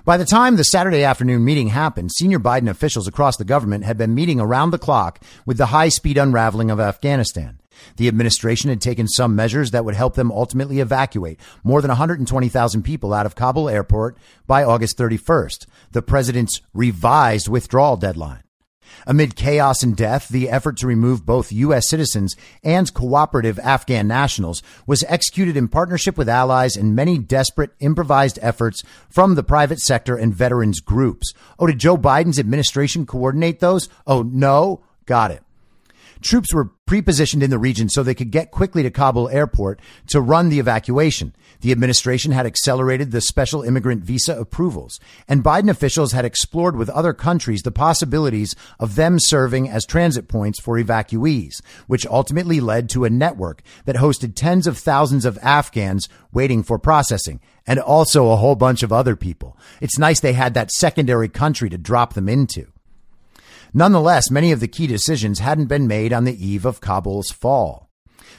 [0.05, 3.97] By the time the Saturday afternoon meeting happened, senior Biden officials across the government had
[3.97, 7.59] been meeting around the clock with the high speed unraveling of Afghanistan.
[7.97, 12.83] The administration had taken some measures that would help them ultimately evacuate more than 120,000
[12.83, 14.17] people out of Kabul airport
[14.47, 18.43] by August 31st, the president's revised withdrawal deadline.
[19.05, 21.89] Amid chaos and death, the effort to remove both U.S.
[21.89, 28.39] citizens and cooperative Afghan nationals was executed in partnership with allies in many desperate improvised
[28.41, 31.33] efforts from the private sector and veterans groups.
[31.57, 33.89] Oh, did Joe Biden's administration coordinate those?
[34.05, 34.81] Oh, no?
[35.05, 35.43] Got it.
[36.21, 40.19] Troops were pre-positioned in the region so they could get quickly to Kabul airport to
[40.19, 41.33] run the evacuation.
[41.61, 46.89] The administration had accelerated the special immigrant visa approvals, and Biden officials had explored with
[46.89, 52.89] other countries the possibilities of them serving as transit points for evacuees, which ultimately led
[52.89, 58.29] to a network that hosted tens of thousands of Afghans waiting for processing, and also
[58.29, 59.57] a whole bunch of other people.
[59.81, 62.67] It's nice they had that secondary country to drop them into.
[63.73, 67.88] Nonetheless, many of the key decisions hadn't been made on the eve of Kabul's fall.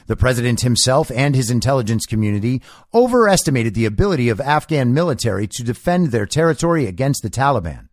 [0.07, 2.61] The president himself and his intelligence community
[2.93, 7.87] overestimated the ability of Afghan military to defend their territory against the Taliban.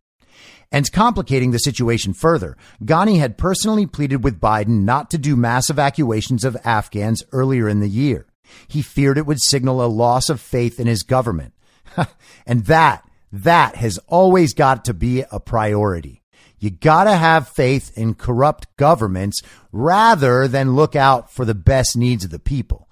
[0.70, 5.70] And complicating the situation further, Ghani had personally pleaded with Biden not to do mass
[5.70, 8.26] evacuations of Afghans earlier in the year.
[8.66, 11.54] He feared it would signal a loss of faith in his government.
[12.46, 16.22] and that, that has always got to be a priority.
[16.58, 22.24] You gotta have faith in corrupt governments rather than look out for the best needs
[22.24, 22.88] of the people.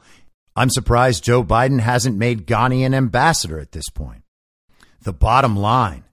[0.55, 4.23] I'm surprised Joe Biden hasn't made Ghani an ambassador at this point.
[5.03, 6.05] The bottom line.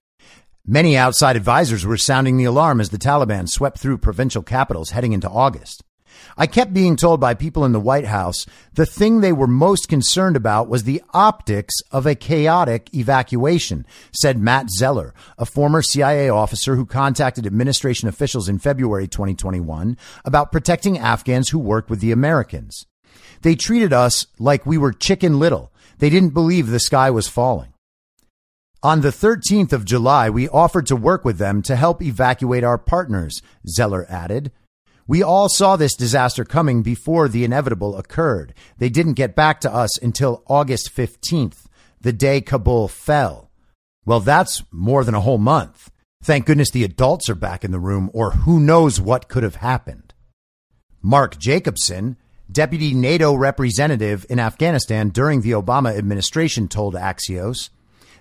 [0.66, 5.14] Many outside advisors were sounding the alarm as the Taliban swept through provincial capitals heading
[5.14, 5.84] into August.
[6.38, 9.88] I kept being told by people in the White House the thing they were most
[9.88, 16.30] concerned about was the optics of a chaotic evacuation, said Matt Zeller, a former CIA
[16.30, 22.12] officer who contacted administration officials in February 2021 about protecting Afghans who worked with the
[22.12, 22.86] Americans.
[23.42, 25.72] They treated us like we were chicken little.
[26.00, 27.74] They didn't believe the sky was falling.
[28.82, 32.78] On the 13th of July, we offered to work with them to help evacuate our
[32.78, 34.52] partners, Zeller added.
[35.06, 38.54] We all saw this disaster coming before the inevitable occurred.
[38.78, 41.66] They didn't get back to us until August 15th,
[42.00, 43.50] the day Kabul fell.
[44.06, 45.92] Well, that's more than a whole month.
[46.24, 49.56] Thank goodness the adults are back in the room, or who knows what could have
[49.56, 50.14] happened.
[51.02, 52.16] Mark Jacobson,
[52.50, 57.70] deputy NATO representative in Afghanistan during the Obama administration, told Axios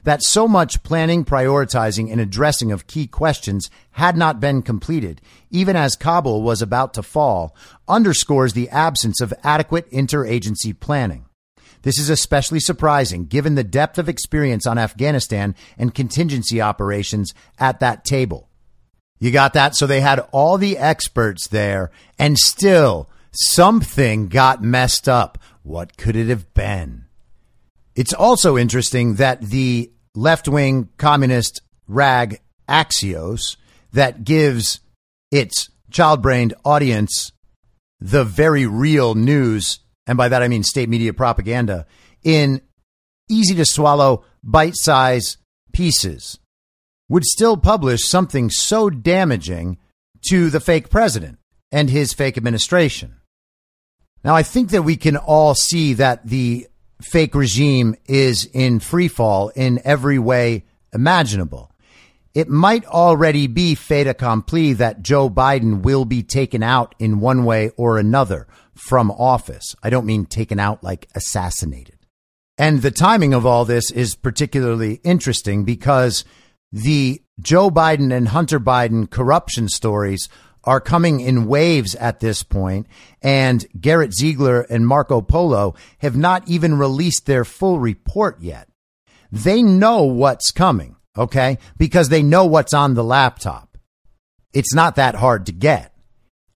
[0.05, 5.21] that so much planning, prioritizing, and addressing of key questions had not been completed,
[5.51, 7.55] even as Kabul was about to fall,
[7.89, 11.27] underscores the absence of adequate interagency planning.
[11.83, 17.81] This is especially surprising given the depth of experience on Afghanistan and contingency operations at
[17.81, 18.49] that table.
[19.19, 19.77] You got that?
[19.77, 25.39] So they had all the experts there and still something got messed up.
[25.63, 27.02] What could it have been?
[27.95, 33.57] It's also interesting that the left wing communist rag Axios
[33.93, 34.81] that gives
[35.31, 37.33] its child brained audience
[38.01, 41.87] the very real news, and by that I mean state media propaganda,
[42.25, 42.63] in
[43.29, 45.37] easy to swallow, bite size
[45.73, 46.39] pieces,
[47.09, 49.79] would still publish something so damaging
[50.31, 51.39] to the fake president
[51.71, 53.17] and his fake administration.
[54.25, 56.69] Now, I think that we can all see that the
[57.05, 61.71] fake regime is in free fall in every way imaginable.
[62.35, 67.45] It might already be fait accompli that Joe Biden will be taken out in one
[67.45, 69.75] way or another from office.
[69.83, 71.99] I don't mean taken out like assassinated.
[72.57, 76.25] And the timing of all this is particularly interesting because
[76.71, 80.29] the Joe Biden and Hunter Biden corruption stories
[80.65, 82.87] are coming in waves at this point,
[83.21, 88.69] and Garrett Ziegler and Marco Polo have not even released their full report yet.
[89.31, 91.59] they know what's coming, okay?
[91.79, 93.79] Because they know what's on the laptop.
[94.53, 95.95] It's not that hard to get.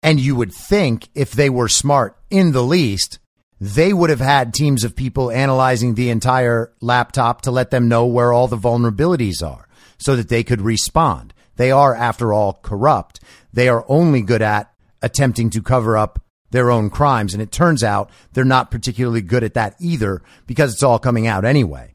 [0.02, 3.18] And you would think if they were smart in the least,
[3.60, 8.04] they would have had teams of people analyzing the entire laptop to let them know
[8.04, 9.66] where all the vulnerabilities are
[9.98, 11.32] so that they could respond.
[11.56, 13.20] They are, after all, corrupt.
[13.52, 14.72] They are only good at
[15.02, 17.32] attempting to cover up their own crimes.
[17.34, 21.26] And it turns out they're not particularly good at that either because it's all coming
[21.26, 21.94] out anyway.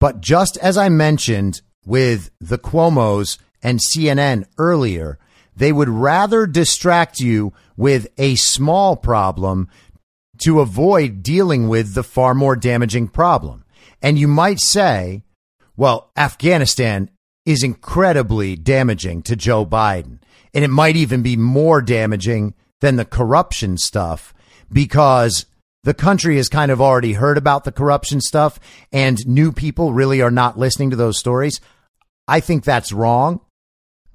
[0.00, 5.18] But just as I mentioned with the Cuomo's and CNN earlier,
[5.56, 9.68] they would rather distract you with a small problem
[10.38, 13.64] to avoid dealing with the far more damaging problem.
[14.00, 15.24] And you might say,
[15.76, 17.10] well, Afghanistan
[17.48, 20.18] is incredibly damaging to Joe Biden.
[20.52, 24.34] And it might even be more damaging than the corruption stuff
[24.70, 25.46] because
[25.82, 28.60] the country has kind of already heard about the corruption stuff
[28.92, 31.58] and new people really are not listening to those stories.
[32.28, 33.40] I think that's wrong.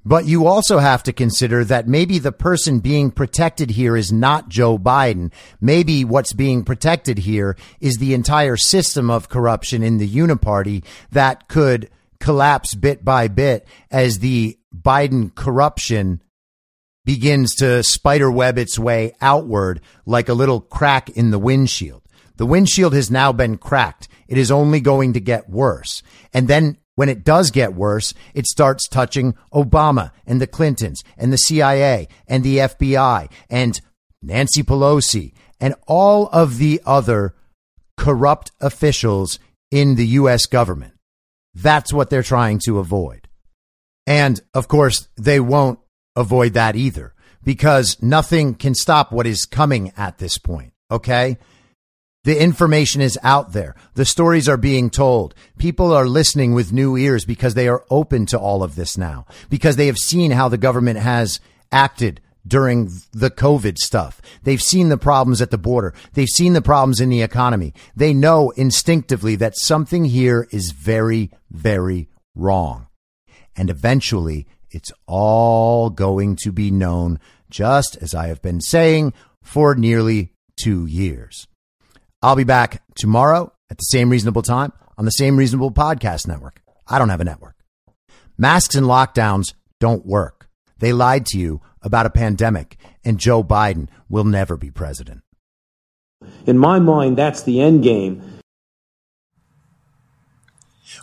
[0.05, 4.49] But you also have to consider that maybe the person being protected here is not
[4.49, 5.31] Joe Biden.
[5.59, 11.47] Maybe what's being protected here is the entire system of corruption in the uniparty that
[11.47, 11.89] could
[12.23, 16.23] collapse bit by bit as the Biden corruption
[17.03, 22.01] begins to spiderweb its way outward like a little crack in the windshield.
[22.37, 24.07] The windshield has now been cracked.
[24.29, 26.01] It is only going to get worse.
[26.33, 31.33] And then when it does get worse, it starts touching Obama and the Clintons and
[31.33, 33.81] the CIA and the FBI and
[34.21, 37.35] Nancy Pelosi and all of the other
[37.97, 39.39] corrupt officials
[39.71, 40.45] in the U.S.
[40.45, 40.92] government.
[41.55, 43.27] That's what they're trying to avoid.
[44.05, 45.79] And of course, they won't
[46.15, 47.13] avoid that either
[47.43, 50.73] because nothing can stop what is coming at this point.
[50.91, 51.37] Okay.
[52.23, 53.75] The information is out there.
[53.95, 55.35] The stories are being told.
[55.57, 59.25] People are listening with new ears because they are open to all of this now,
[59.49, 64.21] because they have seen how the government has acted during the COVID stuff.
[64.43, 65.93] They've seen the problems at the border.
[66.13, 67.73] They've seen the problems in the economy.
[67.95, 72.87] They know instinctively that something here is very, very wrong.
[73.55, 79.75] And eventually it's all going to be known, just as I have been saying for
[79.75, 81.47] nearly two years.
[82.21, 86.61] I'll be back tomorrow at the same reasonable time on the same reasonable podcast network.
[86.87, 87.55] I don't have a network.
[88.37, 90.42] Masks and lockdowns don't work.
[90.83, 95.21] They lied to you about a pandemic, and Joe Biden will never be president.
[96.45, 98.21] In my mind, that's the end game.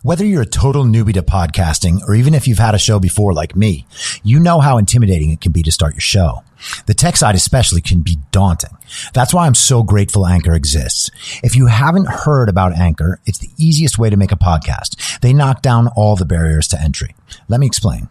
[0.02, 3.32] Whether you're a total newbie to podcasting or even if you've had a show before
[3.32, 3.86] like me,
[4.22, 6.44] you know how intimidating it can be to start your show.
[6.84, 8.76] The tech side especially can be daunting.
[9.14, 11.10] That's why I'm so grateful Anchor exists.
[11.42, 15.20] If you haven't heard about Anchor, it's the easiest way to make a podcast.
[15.20, 17.16] They knock down all the barriers to entry.
[17.48, 18.10] Let me explain.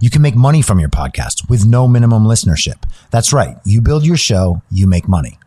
[0.00, 2.82] You can make money from your podcast with no minimum listenership.
[3.10, 3.56] That's right.
[3.64, 5.38] You build your show, you make money.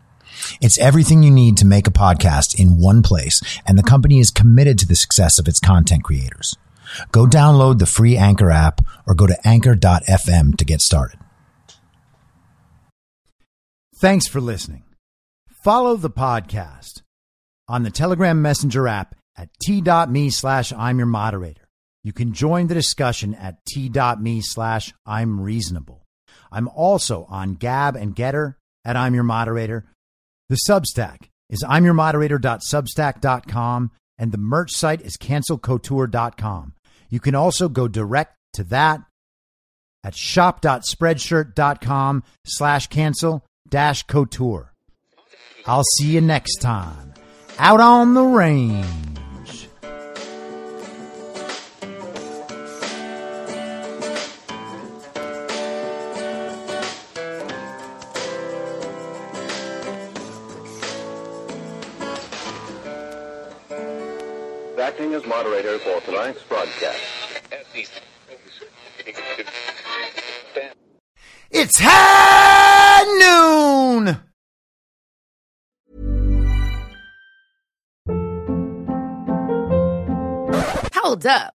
[0.60, 4.30] It's everything you need to make a podcast in one place, and the company is
[4.30, 6.56] committed to the success of its content creators.
[7.10, 11.18] Go download the free Anchor app or go to anchor.fm to get started.
[13.96, 14.82] Thanks for listening.
[15.62, 17.02] Follow the podcast
[17.68, 21.61] on the Telegram Messenger app at t.me slash I'm your moderator.
[22.04, 26.02] You can join the discussion at t.me slash I'm reasonable.
[26.50, 29.86] I'm also on Gab and Gettr at I'm your moderator.
[30.48, 36.74] The Substack is I'm your moderator.substack.com and the merch site is cancelcouture.com.
[37.08, 39.00] You can also go direct to that
[40.04, 44.74] at shop.spreadshirt.com slash cancel dash couture.
[45.66, 47.14] I'll see you next time
[47.58, 49.21] out on the range.
[65.12, 67.00] Acting as moderator for tonight's broadcast.
[71.50, 73.04] It's high
[74.06, 74.18] noon.
[80.94, 81.54] Hold up.